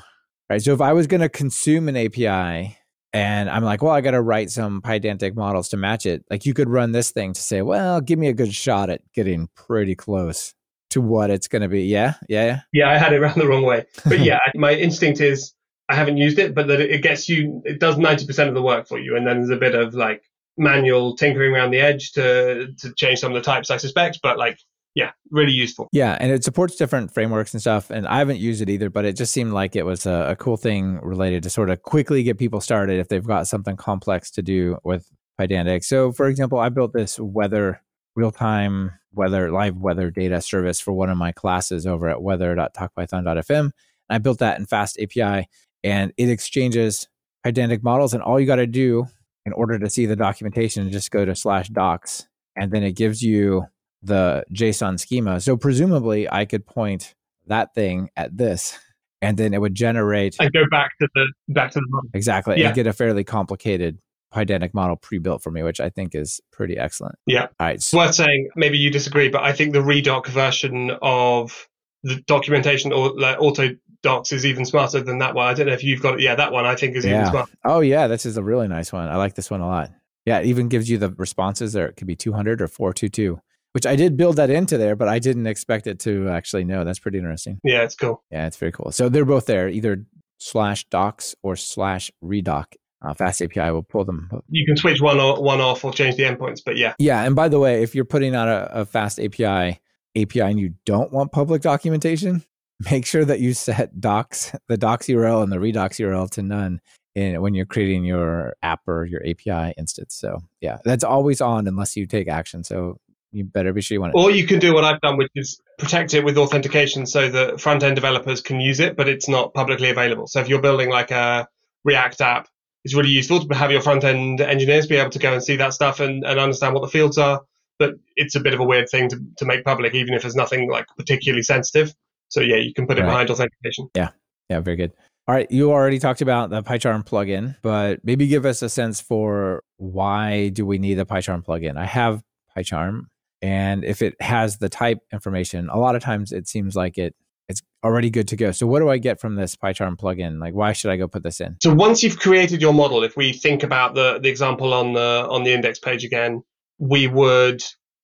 [0.49, 0.61] right?
[0.61, 2.77] So if I was going to consume an API
[3.13, 6.45] and I'm like, well, I got to write some Pydantic models to match it, like
[6.45, 9.49] you could run this thing to say, well, give me a good shot at getting
[9.55, 10.53] pretty close
[10.91, 11.83] to what it's going to be.
[11.83, 12.59] Yeah, yeah, yeah.
[12.73, 13.85] Yeah, I had it around the wrong way.
[14.05, 15.53] But yeah, my instinct is
[15.91, 18.87] I haven't used it, but that it gets you, it does 90% of the work
[18.87, 19.15] for you.
[19.15, 20.23] And then there's a bit of like
[20.57, 24.19] manual tinkering around the edge to, to change some of the types, I suspect.
[24.23, 24.59] But like,
[24.95, 25.87] yeah, really useful.
[25.91, 27.89] Yeah, and it supports different frameworks and stuff.
[27.89, 30.35] And I haven't used it either, but it just seemed like it was a, a,
[30.35, 34.31] cool thing related to sort of quickly get people started if they've got something complex
[34.31, 35.07] to do with
[35.39, 35.85] Pydantic.
[35.85, 37.81] So, for example, I built this weather
[38.15, 43.59] real time weather live weather data service for one of my classes over at weather.talkpython.fm.
[43.59, 43.71] And
[44.09, 45.47] I built that in Fast API,
[45.83, 47.07] and it exchanges
[47.45, 48.13] Pydantic models.
[48.13, 49.07] And all you got to do
[49.45, 52.91] in order to see the documentation, is just go to slash docs, and then it
[52.91, 53.65] gives you
[54.03, 55.39] the JSON schema.
[55.41, 57.15] So presumably I could point
[57.47, 58.77] that thing at this
[59.21, 62.09] and then it would generate and go back to the back to the model.
[62.13, 62.59] Exactly.
[62.59, 62.67] Yeah.
[62.67, 63.99] And get a fairly complicated
[64.33, 67.15] Pydantic model pre-built for me, which I think is pretty excellent.
[67.27, 67.43] Yeah.
[67.59, 67.75] All right.
[67.75, 71.67] It's worth saying, maybe you disagree, but I think the redoc version of
[72.03, 73.69] the documentation or like auto
[74.03, 75.47] docs is even smarter than that one.
[75.47, 76.21] I don't know if you've got it.
[76.21, 77.21] Yeah, that one I think is yeah.
[77.21, 77.51] even smarter.
[77.65, 79.07] Oh yeah, this is a really nice one.
[79.07, 79.91] I like this one a lot.
[80.25, 81.87] Yeah, it even gives you the responses there.
[81.87, 83.39] It could be 200 or 422
[83.73, 86.83] which I did build that into there, but I didn't expect it to actually know.
[86.83, 87.59] That's pretty interesting.
[87.63, 88.23] Yeah, it's cool.
[88.31, 88.91] Yeah, it's very cool.
[88.91, 90.05] So they're both there, either
[90.39, 92.65] slash docs or slash redoc.
[93.03, 94.29] Uh, Fast API will pull them.
[94.49, 96.93] You can switch one or, one off or change the endpoints, but yeah.
[96.99, 99.79] Yeah, and by the way, if you're putting out a, a Fast API
[100.15, 102.43] API and you don't want public documentation,
[102.89, 106.81] make sure that you set docs, the docs URL and the redocs URL to none
[107.15, 110.15] in when you're creating your app or your API instance.
[110.15, 112.63] So yeah, that's always on unless you take action.
[112.63, 112.97] So
[113.31, 114.17] you better be sure you want it.
[114.17, 117.61] Or you can do what I've done, which is protect it with authentication so that
[117.61, 120.27] front end developers can use it, but it's not publicly available.
[120.27, 121.47] So if you're building like a
[121.83, 122.47] React app,
[122.83, 125.55] it's really useful to have your front end engineers be able to go and see
[125.57, 127.41] that stuff and, and understand what the fields are.
[127.79, 130.35] But it's a bit of a weird thing to, to make public, even if there's
[130.35, 131.93] nothing like particularly sensitive.
[132.31, 133.07] So yeah, you can put it right.
[133.07, 133.89] behind authentication.
[133.95, 134.09] Yeah.
[134.49, 134.61] Yeah.
[134.61, 134.93] Very good.
[135.27, 138.99] All right, you already talked about the PyCharm plugin, but maybe give us a sense
[138.99, 141.77] for why do we need the PyCharm plugin?
[141.77, 142.23] I have
[142.57, 143.03] PyCharm.
[143.41, 147.15] And if it has the type information, a lot of times it seems like it
[147.47, 148.51] it's already good to go.
[148.51, 150.39] So what do I get from this PyCharm plugin?
[150.39, 151.57] Like why should I go put this in?
[151.61, 155.27] So once you've created your model, if we think about the, the example on the
[155.29, 156.43] on the index page again,
[156.79, 157.61] we would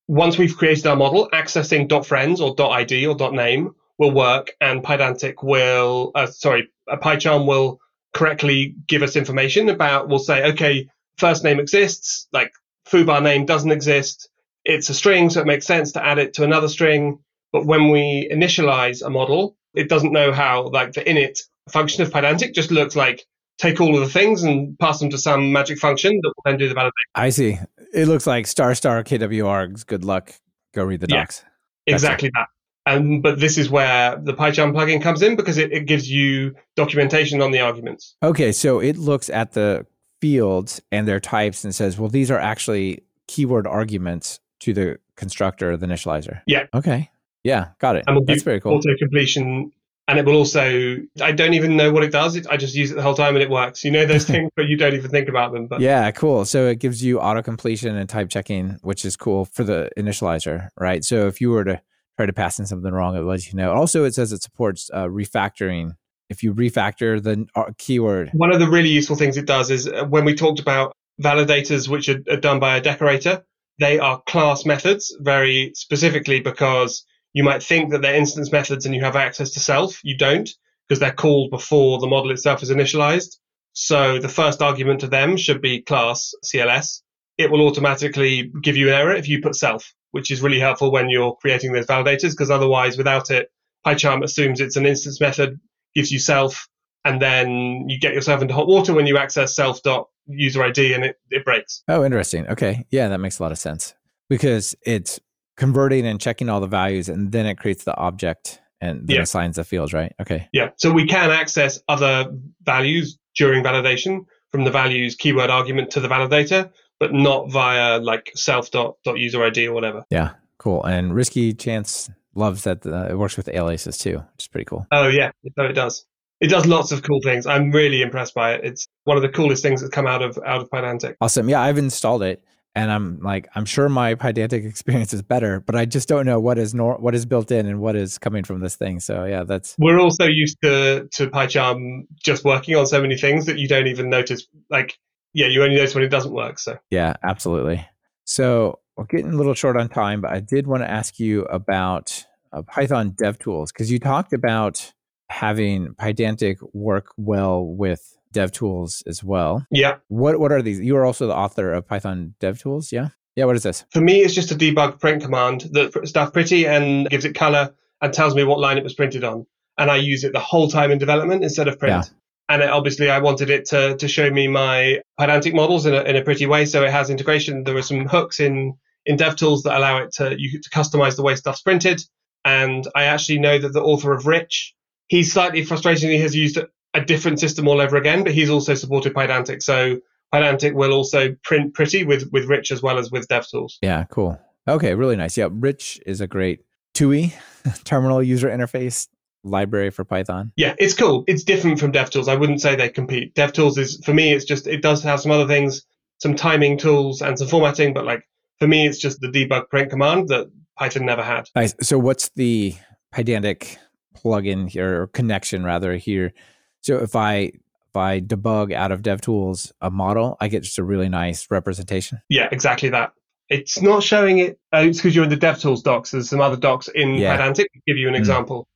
[0.07, 5.43] once we've created our model, accessing .friends or .id or .name will work and Pydantic
[5.43, 7.79] will uh, sorry, a PyCharm will
[8.13, 12.51] correctly give us information about we'll say, okay, first name exists, like
[12.87, 14.29] foobar name doesn't exist
[14.67, 17.19] it's a string, so it makes sense to add it to another string.
[17.53, 21.39] But when we initialize a model, it doesn't know how, like the init
[21.69, 23.25] function of Pydantic just looks like
[23.57, 26.59] take all of the things and pass them to some magic function that will then
[26.59, 26.91] do the validation.
[27.15, 27.57] I see.
[27.93, 29.85] It looks like star star kwargs.
[29.85, 30.33] Good luck.
[30.75, 31.43] Go read the docs.
[31.85, 32.47] Yeah, exactly that.
[32.87, 36.55] And but this is where the PyCharm plugin comes in because it, it gives you
[36.75, 38.15] documentation on the arguments.
[38.23, 39.85] Okay, so it looks at the
[40.21, 45.75] fields and their types and says, well, these are actually keyword arguments to the constructor,
[45.75, 46.41] the initializer.
[46.47, 46.67] Yeah.
[46.73, 47.11] Okay.
[47.43, 48.05] Yeah, got it.
[48.07, 48.73] And we'll That's very cool.
[48.73, 49.71] Auto completion,
[50.07, 50.97] and it will also.
[51.21, 52.35] I don't even know what it does.
[52.35, 53.83] It, I just use it the whole time, and it works.
[53.83, 55.67] You know those things, but you don't even think about them.
[55.67, 56.45] But yeah, cool.
[56.45, 60.69] So it gives you auto completion and type checking, which is cool for the initializer,
[60.77, 61.05] right?
[61.05, 61.81] So if you were to
[62.17, 63.71] try to pass in something wrong, it lets you know.
[63.71, 65.91] Also, it says it supports uh, refactoring.
[66.29, 67.45] If you refactor the
[67.77, 70.91] keyword, one of the really useful things it does is uh, when we talked about
[71.21, 73.43] validators, which are, are done by a decorator
[73.79, 78.95] they are class methods very specifically because you might think that they're instance methods and
[78.95, 79.99] you have access to self.
[80.03, 80.49] You don't
[80.87, 83.37] because they're called before the model itself is initialized.
[83.73, 87.01] So the first argument to them should be class CLS.
[87.37, 90.91] It will automatically give you an error if you put self, which is really helpful
[90.91, 93.51] when you're creating those validators because otherwise without it,
[93.85, 95.59] PyCharm assumes it's an instance method,
[95.95, 96.67] gives you self,
[97.05, 100.93] and then you get yourself into hot water when you access self dot user ID
[100.93, 101.83] and it, it breaks.
[101.87, 102.47] Oh, interesting.
[102.47, 102.85] Okay.
[102.91, 103.93] Yeah, that makes a lot of sense
[104.29, 105.19] because it's
[105.55, 109.21] converting and checking all the values and then it creates the object and then yeah.
[109.23, 110.13] assigns the fields, right?
[110.21, 110.47] Okay.
[110.53, 110.69] Yeah.
[110.77, 112.31] So we can access other
[112.61, 118.31] values during validation from the values keyword argument to the validator, but not via like
[118.35, 120.03] self dot, dot user ID or whatever.
[120.09, 120.31] Yeah.
[120.57, 120.83] Cool.
[120.83, 124.87] And risky chance loves that uh, it works with aliases too, which is pretty cool.
[124.91, 126.05] Oh yeah, so it does
[126.39, 127.45] it does lots of cool things.
[127.47, 128.61] I'm really impressed by it.
[128.63, 131.15] It's one of the coolest things that's come out of out of Pydantic.
[131.19, 131.49] Awesome.
[131.49, 132.43] Yeah, I've installed it
[132.75, 136.39] and I'm like I'm sure my Pydantic experience is better, but I just don't know
[136.39, 138.99] what is nor- what is built in and what is coming from this thing.
[138.99, 143.47] So yeah, that's We're also used to to PyCharm just working on so many things
[143.47, 144.97] that you don't even notice like
[145.33, 146.77] yeah, you only notice when it doesn't work, so.
[146.89, 147.87] Yeah, absolutely.
[148.25, 151.43] So, we're getting a little short on time, but I did want to ask you
[151.45, 154.91] about uh, Python dev tools because you talked about
[155.29, 159.65] having Pydantic work well with dev tools as well.
[159.71, 159.97] Yeah.
[160.07, 160.79] What what are these?
[160.79, 162.91] You are also the author of Python dev tools.
[162.91, 163.09] yeah?
[163.35, 163.85] Yeah, what is this?
[163.91, 167.75] For me, it's just a debug print command that stuff pretty and gives it color
[168.01, 169.45] and tells me what line it was printed on.
[169.77, 172.05] And I use it the whole time in development instead of print.
[172.05, 172.16] Yeah.
[172.49, 176.01] And it, obviously, I wanted it to, to show me my Pydantic models in a,
[176.01, 176.65] in a pretty way.
[176.65, 177.63] So it has integration.
[177.63, 178.75] There are some hooks in,
[179.05, 182.01] in DevTools that allow it to, you, to customize the way stuff's printed.
[182.45, 184.73] And I actually know that the author of Rich,
[185.07, 186.57] he slightly frustratingly has used
[186.93, 189.61] a different system all over again, but he's also supported Pydantic.
[189.61, 189.99] So
[190.33, 193.73] Pydantic will also print pretty with, with Rich as well as with DevTools.
[193.81, 194.39] Yeah, cool.
[194.67, 195.37] Okay, really nice.
[195.37, 196.61] Yeah, Rich is a great
[196.93, 197.33] TUI
[197.83, 199.07] terminal user interface
[199.47, 200.51] library for Python.
[200.55, 201.23] Yeah, it's cool.
[201.27, 202.27] It's different from DevTools.
[202.27, 203.33] I wouldn't say they compete.
[203.35, 204.33] DevTools is for me.
[204.33, 205.83] It's just it does have some other things,
[206.19, 208.23] some timing tools and some formatting, but like
[208.59, 211.47] for me, it's just the debug print command that Python never had.
[211.55, 211.75] Nice.
[211.81, 212.75] So what's the
[213.13, 213.77] Pydantic
[214.15, 216.33] plugin here or connection rather here?
[216.81, 217.51] So if I
[217.89, 222.21] if I debug out of DevTools a model, I get just a really nice representation.
[222.29, 223.13] Yeah, exactly that.
[223.49, 224.59] It's not showing it.
[224.73, 226.11] Oh, it's because you're in the DevTools docs.
[226.11, 227.37] There's some other docs in yeah.
[227.37, 227.67] Pydantic.
[227.87, 228.19] Give you an mm.
[228.19, 228.67] example,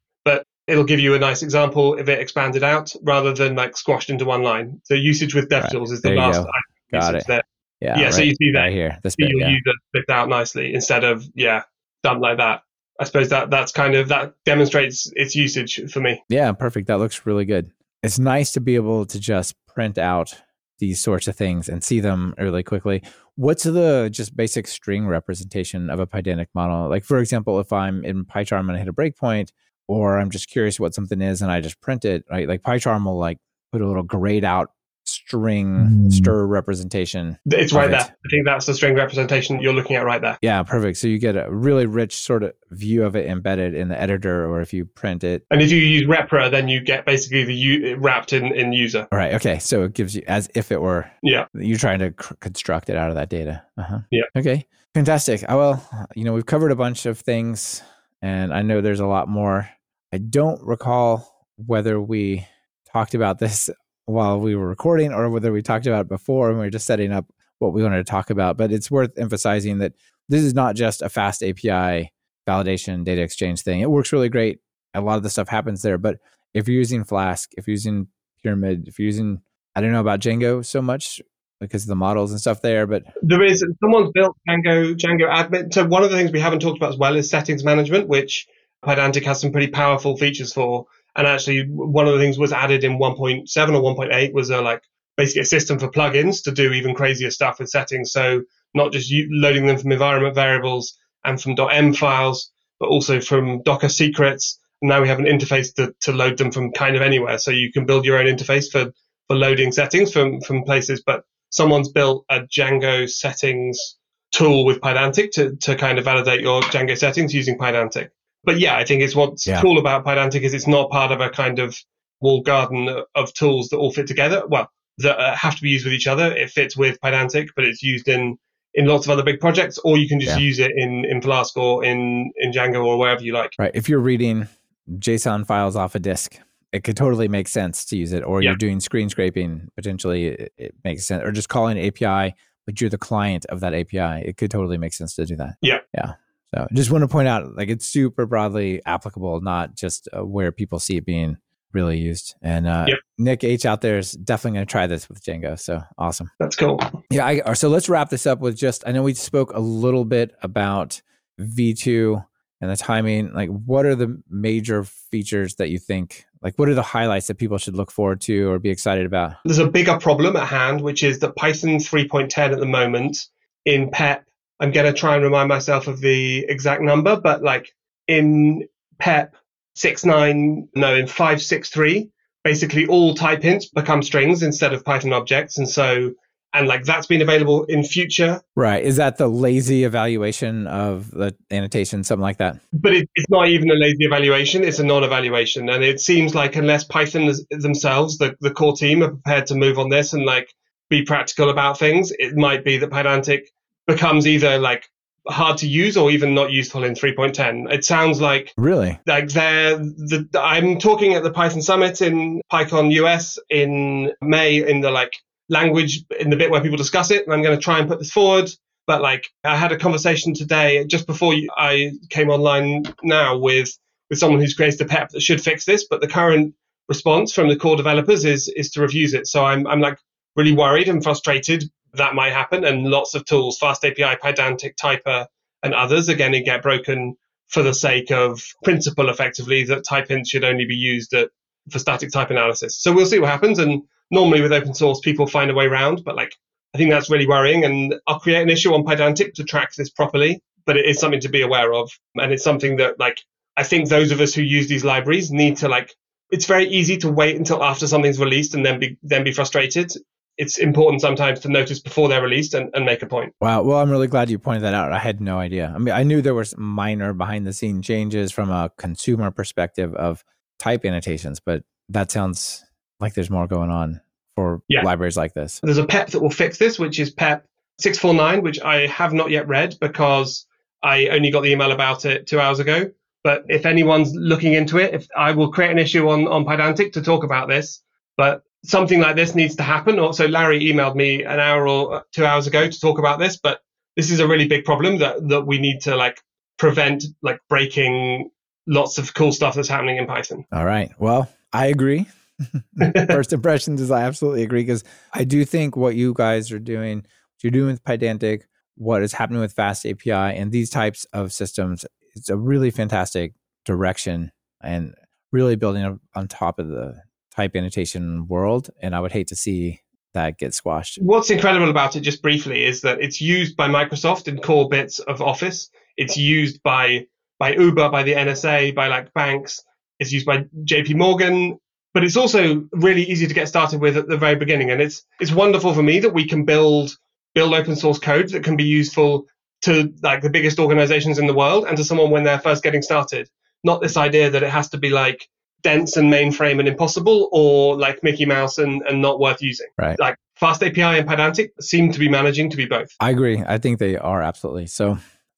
[0.67, 4.25] it'll give you a nice example if it expanded out rather than like squashed into
[4.25, 4.81] one line.
[4.85, 5.91] So usage with DevTools right.
[5.91, 6.47] is the there last
[6.91, 7.27] Got it.
[7.27, 7.43] there.
[7.79, 8.05] Yeah, yeah.
[8.05, 9.49] Right, so you see that right here, this bit, your yeah.
[9.49, 11.63] user split out nicely instead of yeah
[12.03, 12.61] done like that.
[12.99, 16.21] I suppose that that's kind of that demonstrates its usage for me.
[16.29, 16.87] Yeah, perfect.
[16.87, 17.71] That looks really good.
[18.03, 20.41] It's nice to be able to just print out
[20.77, 23.01] these sorts of things and see them really quickly.
[23.35, 26.89] What's the just basic string representation of a Pydantic model?
[26.89, 29.51] Like for example, if I'm in PyCharm and I hit a breakpoint,
[29.91, 32.47] or I'm just curious what something is and I just print it, right?
[32.47, 33.37] Like PyCharm will like
[33.71, 34.71] put a little grayed out
[35.03, 36.11] string mm.
[36.11, 37.37] str representation.
[37.45, 38.01] It's right there.
[38.01, 40.37] I think that's the string representation you're looking at right there.
[40.41, 40.97] Yeah, perfect.
[40.97, 44.45] So you get a really rich sort of view of it embedded in the editor,
[44.45, 45.45] or if you print it.
[45.49, 49.07] And if you use repr, then you get basically the u- wrapped in, in user.
[49.11, 49.33] All right.
[49.33, 49.59] Okay.
[49.59, 51.09] So it gives you as if it were.
[51.23, 51.47] Yeah.
[51.53, 53.63] You're trying to cr- construct it out of that data.
[53.77, 53.99] Uh-huh.
[54.11, 54.23] Yeah.
[54.37, 54.67] Okay.
[54.93, 55.43] Fantastic.
[55.43, 57.81] Uh, well, you know, we've covered a bunch of things,
[58.21, 59.69] and I know there's a lot more.
[60.13, 62.45] I don't recall whether we
[62.91, 63.69] talked about this
[64.05, 66.85] while we were recording or whether we talked about it before and we were just
[66.85, 67.25] setting up
[67.59, 68.57] what we wanted to talk about.
[68.57, 69.93] But it's worth emphasizing that
[70.27, 72.11] this is not just a fast API
[72.47, 73.79] validation data exchange thing.
[73.79, 74.59] It works really great.
[74.93, 75.97] A lot of the stuff happens there.
[75.97, 76.17] But
[76.53, 78.07] if you're using Flask, if you're using
[78.43, 79.41] Pyramid, if you're using,
[79.75, 81.21] I don't know about Django so much
[81.61, 85.71] because of the models and stuff there, but there is someone's built Django Django admin.
[85.71, 88.47] So one of the things we haven't talked about as well is settings management, which
[88.83, 90.85] Pydantic has some pretty powerful features for.
[91.15, 94.81] And actually, one of the things was added in 1.7 or 1.8 was a like
[95.17, 98.11] basically a system for plugins to do even crazier stuff with settings.
[98.11, 103.61] So not just loading them from environment variables and from .env files, but also from
[103.63, 104.57] Docker secrets.
[104.81, 107.37] Now we have an interface to, to load them from kind of anywhere.
[107.37, 108.91] So you can build your own interface for,
[109.27, 111.03] for loading settings from, from places.
[111.05, 113.97] But someone's built a Django settings
[114.31, 118.09] tool with Pydantic to, to kind of validate your Django settings using Pydantic
[118.43, 119.61] but yeah, I think it's what's yeah.
[119.61, 121.77] cool about Pydantic is it's not part of a kind of
[122.19, 124.43] walled garden of tools that all fit together.
[124.47, 124.69] Well,
[124.99, 126.31] that uh, have to be used with each other.
[126.31, 128.37] It fits with Pydantic, but it's used in
[128.73, 130.45] in lots of other big projects, or you can just yeah.
[130.45, 133.51] use it in in Flask or in in Django or wherever you like.
[133.57, 133.71] Right.
[133.73, 134.47] If you're reading
[134.89, 136.39] JSON files off a disk,
[136.71, 138.23] it could totally make sense to use it.
[138.23, 138.51] Or yeah.
[138.51, 141.23] you're doing screen scraping, potentially it, it, makes sense.
[141.23, 142.35] Or just calling an API,
[142.65, 144.25] but you're the client of that API.
[144.25, 145.55] It could totally make sense to do that.
[145.61, 145.79] Yeah.
[145.93, 146.13] Yeah.
[146.53, 150.51] So just want to point out, like it's super broadly applicable, not just uh, where
[150.51, 151.37] people see it being
[151.73, 152.35] really used.
[152.41, 152.97] And uh, yep.
[153.17, 155.57] Nick H out there is definitely going to try this with Django.
[155.57, 156.29] So awesome.
[156.39, 156.79] That's cool.
[157.09, 157.25] Yeah.
[157.25, 160.35] I, so let's wrap this up with just, I know we spoke a little bit
[160.41, 161.01] about
[161.39, 162.25] V2
[162.59, 163.33] and the timing.
[163.33, 167.37] Like, what are the major features that you think, like, what are the highlights that
[167.37, 169.35] people should look forward to or be excited about?
[169.45, 173.27] There's a bigger problem at hand, which is that Python 3.10 at the moment
[173.65, 174.25] in PEP
[174.61, 177.73] I'm going to try and remind myself of the exact number, but like
[178.07, 178.67] in
[178.99, 179.35] PEP
[179.73, 182.11] 69, no, in 563,
[182.43, 185.57] basically all type hints become strings instead of Python objects.
[185.57, 186.11] And so,
[186.53, 188.39] and like that's been available in future.
[188.55, 188.83] Right.
[188.83, 192.59] Is that the lazy evaluation of the annotation, something like that?
[192.71, 195.69] But it, it's not even a lazy evaluation, it's a non evaluation.
[195.69, 199.79] And it seems like unless Python themselves, the, the core team, are prepared to move
[199.79, 200.53] on this and like
[200.87, 203.45] be practical about things, it might be that Pydantic
[203.87, 204.87] becomes either like
[205.27, 207.71] hard to use or even not useful in 3.10.
[207.71, 212.91] It sounds like really like they're the, I'm talking at the Python Summit in PyCon
[212.93, 215.13] US in May in the like
[215.49, 217.99] language in the bit where people discuss it, and I'm going to try and put
[217.99, 218.49] this forward.
[218.87, 223.69] But like I had a conversation today just before I came online now with
[224.09, 226.55] with someone who's created a PEP that should fix this, but the current
[226.89, 229.27] response from the core developers is is to refuse it.
[229.27, 229.99] So I'm I'm like
[230.35, 231.63] really worried and frustrated
[231.93, 232.63] that might happen.
[232.63, 235.27] And lots of tools, Fast API, Pydantic, Typer,
[235.63, 237.15] and others, again, it get broken
[237.47, 241.29] for the sake of principle, effectively, that type hints should only be used at,
[241.69, 242.77] for static type analysis.
[242.77, 243.59] So we'll see what happens.
[243.59, 246.33] And normally with open source, people find a way around, but like
[246.73, 247.65] I think that's really worrying.
[247.65, 251.19] And I'll create an issue on Pydantic to track this properly, but it is something
[251.21, 251.91] to be aware of.
[252.15, 253.19] And it's something that like
[253.57, 255.93] I think those of us who use these libraries need to like
[256.31, 259.91] it's very easy to wait until after something's released and then be then be frustrated
[260.37, 263.33] it's important sometimes to notice before they're released and, and make a point.
[263.41, 263.63] Wow.
[263.63, 264.91] Well, I'm really glad you pointed that out.
[264.91, 265.71] I had no idea.
[265.73, 269.93] I mean, I knew there was minor behind the scene changes from a consumer perspective
[269.95, 270.23] of
[270.57, 272.63] type annotations, but that sounds
[272.99, 274.01] like there's more going on
[274.35, 274.83] for yeah.
[274.83, 275.59] libraries like this.
[275.61, 277.45] There's a PEP that will fix this, which is PEP
[277.79, 280.45] 649, which I have not yet read because
[280.81, 282.91] I only got the email about it two hours ago.
[283.23, 286.93] But if anyone's looking into it, if I will create an issue on, on Pydantic
[286.93, 287.83] to talk about this.
[288.17, 289.99] But something like this needs to happen.
[289.99, 293.61] Also, Larry emailed me an hour or two hours ago to talk about this, but
[293.95, 296.21] this is a really big problem that, that we need to like
[296.57, 298.29] prevent like breaking
[298.67, 300.45] lots of cool stuff that's happening in Python.
[300.51, 300.91] All right.
[300.99, 302.07] Well, I agree.
[303.07, 304.83] First impressions is I absolutely agree because
[305.13, 308.43] I do think what you guys are doing, what you're doing with Pydantic,
[308.75, 311.85] what is happening with Fast API and these types of systems,
[312.15, 313.33] it's a really fantastic
[313.65, 314.31] direction
[314.61, 314.95] and
[315.31, 317.01] really building on top of the
[317.35, 318.69] type annotation world.
[318.81, 319.81] And I would hate to see
[320.13, 320.99] that get squashed.
[321.01, 324.99] What's incredible about it, just briefly, is that it's used by Microsoft in core bits
[324.99, 325.69] of Office.
[325.97, 327.07] It's used by
[327.39, 329.63] by Uber, by the NSA, by like banks.
[329.99, 331.59] It's used by JP Morgan,
[331.93, 334.69] but it's also really easy to get started with at the very beginning.
[334.71, 336.95] And it's it's wonderful for me that we can build
[337.33, 339.25] build open source code that can be useful
[339.61, 342.81] to like the biggest organizations in the world and to someone when they're first getting
[342.81, 343.29] started.
[343.63, 345.27] Not this idea that it has to be like
[345.61, 349.67] dense and mainframe and impossible or like Mickey Mouse and, and not worth using.
[349.77, 349.99] Right.
[349.99, 352.89] Like Fast API and Pydantic seem to be managing to be both.
[352.99, 353.43] I agree.
[353.45, 354.67] I think they are absolutely.
[354.67, 354.97] So,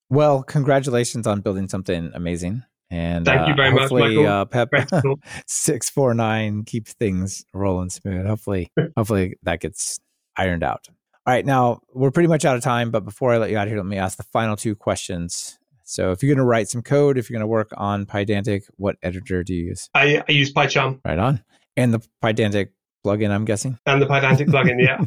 [0.10, 2.64] well, congratulations on building something amazing.
[2.90, 4.28] And thank you uh, very uh, much, Michael.
[4.28, 4.70] Uh, Pep
[5.48, 8.26] six four nine keeps things rolling smooth.
[8.26, 10.00] Hopefully, hopefully that gets
[10.38, 10.88] ironed out.
[11.26, 12.92] All right, now we're pretty much out of time.
[12.92, 15.58] But before I let you out here, let me ask the final two questions
[15.94, 18.64] so if you're going to write some code, if you're going to work on Pydantic,
[18.78, 19.92] what editor do you use?
[19.94, 21.00] I, I use PyCharm.
[21.06, 21.44] Right on.
[21.78, 22.70] And the Pydantic
[23.06, 23.78] plugin, I'm guessing?
[23.86, 25.06] And the Pydantic plugin, yeah.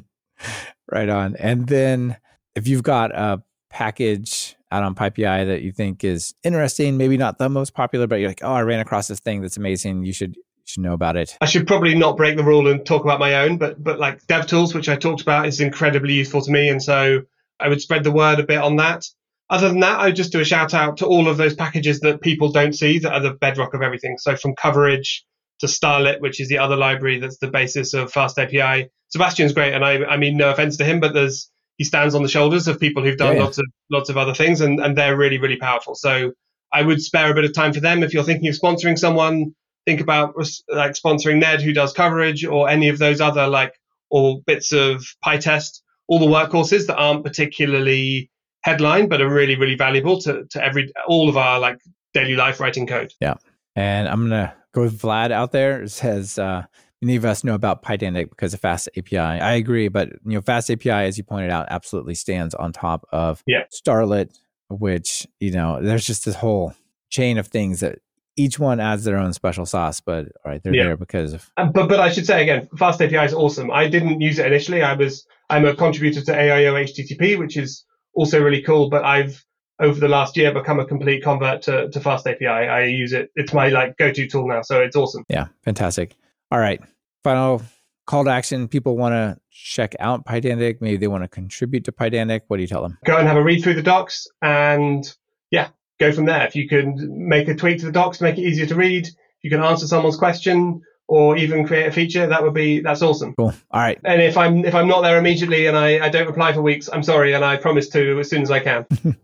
[0.92, 1.34] right on.
[1.40, 2.16] And then
[2.54, 7.38] if you've got a package out on PyPI that you think is interesting, maybe not
[7.38, 10.04] the most popular, but you're like, oh, I ran across this thing that's amazing.
[10.04, 11.36] You should should know about it.
[11.40, 14.24] I should probably not break the rule and talk about my own, but but like
[14.28, 17.22] DevTools, which I talked about, is incredibly useful to me, and so
[17.58, 19.04] I would spread the word a bit on that.
[19.48, 22.00] Other than that, I would just do a shout out to all of those packages
[22.00, 24.18] that people don't see that are the bedrock of everything.
[24.18, 25.24] So from coverage
[25.60, 28.90] to Starlette, which is the other library that's the basis of Fast API.
[29.08, 32.22] Sebastian's great, and I, I mean no offense to him, but there's he stands on
[32.22, 33.44] the shoulders of people who've done yeah.
[33.44, 35.94] lots of lots of other things, and, and they're really really powerful.
[35.94, 36.32] So
[36.72, 39.54] I would spare a bit of time for them if you're thinking of sponsoring someone.
[39.86, 40.34] Think about
[40.68, 43.74] like sponsoring Ned who does coverage, or any of those other like
[44.10, 48.30] or bits of PyTest, all the workhorses that aren't particularly
[48.66, 51.78] headline, but are really, really valuable to, to every all of our like
[52.12, 53.12] daily life writing code.
[53.20, 53.34] Yeah.
[53.76, 55.82] And I'm gonna go with Vlad out there.
[55.82, 56.64] It says uh,
[57.00, 59.18] many of us know about Pydantic because of Fast API.
[59.18, 63.06] I agree, but you know, Fast API, as you pointed out, absolutely stands on top
[63.12, 63.64] of yeah.
[63.72, 64.36] Starlette,
[64.68, 66.74] which you know, there's just this whole
[67.08, 68.00] chain of things that
[68.36, 70.84] each one adds their own special sauce, but all right, they're yeah.
[70.84, 71.48] there because of.
[71.56, 73.70] Um, but but I should say again, Fast API is awesome.
[73.70, 74.82] I didn't use it initially.
[74.82, 77.84] I was I'm a contributor to AIO HTTP, which is
[78.16, 78.90] also really cool.
[78.90, 79.44] But I've
[79.78, 82.46] over the last year become a complete convert to, to Fast API.
[82.46, 85.24] I use it; it's my like go-to tool now, so it's awesome.
[85.28, 86.16] Yeah, fantastic.
[86.50, 86.80] All right,
[87.22, 87.62] final
[88.06, 88.66] call to action.
[88.68, 90.80] People want to check out Pydantic.
[90.80, 92.42] Maybe they want to contribute to Pydantic.
[92.48, 92.98] What do you tell them?
[93.04, 95.08] Go and have a read through the docs, and
[95.50, 95.68] yeah,
[96.00, 96.46] go from there.
[96.46, 99.08] If you can make a tweak to the docs to make it easier to read,
[99.42, 103.34] you can answer someone's question or even create a feature, that would be that's awesome.
[103.34, 103.54] Cool.
[103.70, 103.98] All right.
[104.04, 106.88] And if I'm if I'm not there immediately and I, I don't reply for weeks,
[106.92, 108.86] I'm sorry, and I promise to as soon as I can.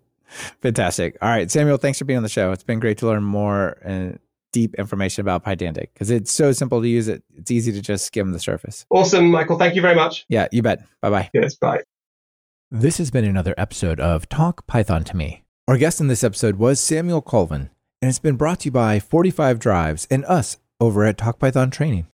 [0.63, 1.19] Fantastic.
[1.21, 2.53] All right, Samuel, thanks for being on the show.
[2.53, 4.19] It's been great to learn more and
[4.53, 7.09] deep information about Pydantic because it's so simple to use.
[7.09, 8.87] It it's easy to just skim the surface.
[8.91, 9.59] Awesome, Michael.
[9.59, 10.25] Thank you very much.
[10.29, 10.85] Yeah, you bet.
[11.01, 11.31] Bye bye.
[11.35, 11.81] Yes, bye.
[12.71, 15.45] This has been another episode of Talk Python to Me.
[15.69, 17.71] Our guest in this episode was Samuel Colvin,
[18.01, 21.71] and it's been brought to you by 45 Drives and us over at Talk Python
[21.71, 22.09] Training.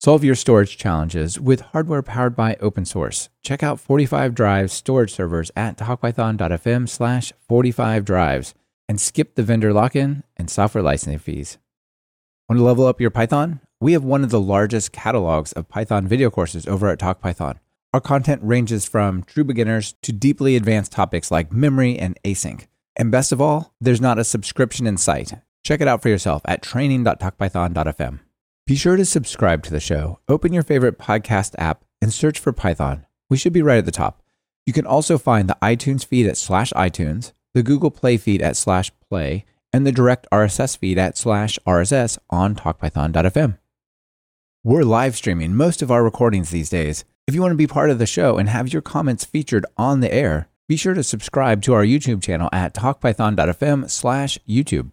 [0.00, 3.30] Solve your storage challenges with hardware powered by open source.
[3.42, 8.54] Check out 45 Drives storage servers at talkpython.fm slash 45 Drives
[8.86, 11.56] and skip the vendor lock in and software licensing fees.
[12.50, 13.60] Want to level up your Python?
[13.80, 17.60] We have one of the largest catalogs of Python video courses over at TalkPython.
[17.94, 22.66] Our content ranges from true beginners to deeply advanced topics like memory and async.
[22.94, 25.32] And best of all, there's not a subscription in sight.
[25.64, 28.20] Check it out for yourself at training.talkpython.fm.
[28.66, 30.20] Be sure to subscribe to the show.
[30.28, 33.06] Open your favorite podcast app and search for Python.
[33.28, 34.22] We should be right at the top.
[34.66, 38.56] You can also find the iTunes feed at slash iTunes, the Google Play feed at
[38.56, 43.58] slash play, and the direct RSS feed at slash RSS on talkpython.fm.
[44.62, 47.04] We're live streaming most of our recordings these days.
[47.26, 50.00] If you want to be part of the show and have your comments featured on
[50.00, 54.92] the air, be sure to subscribe to our YouTube channel at talkpython.fm slash YouTube.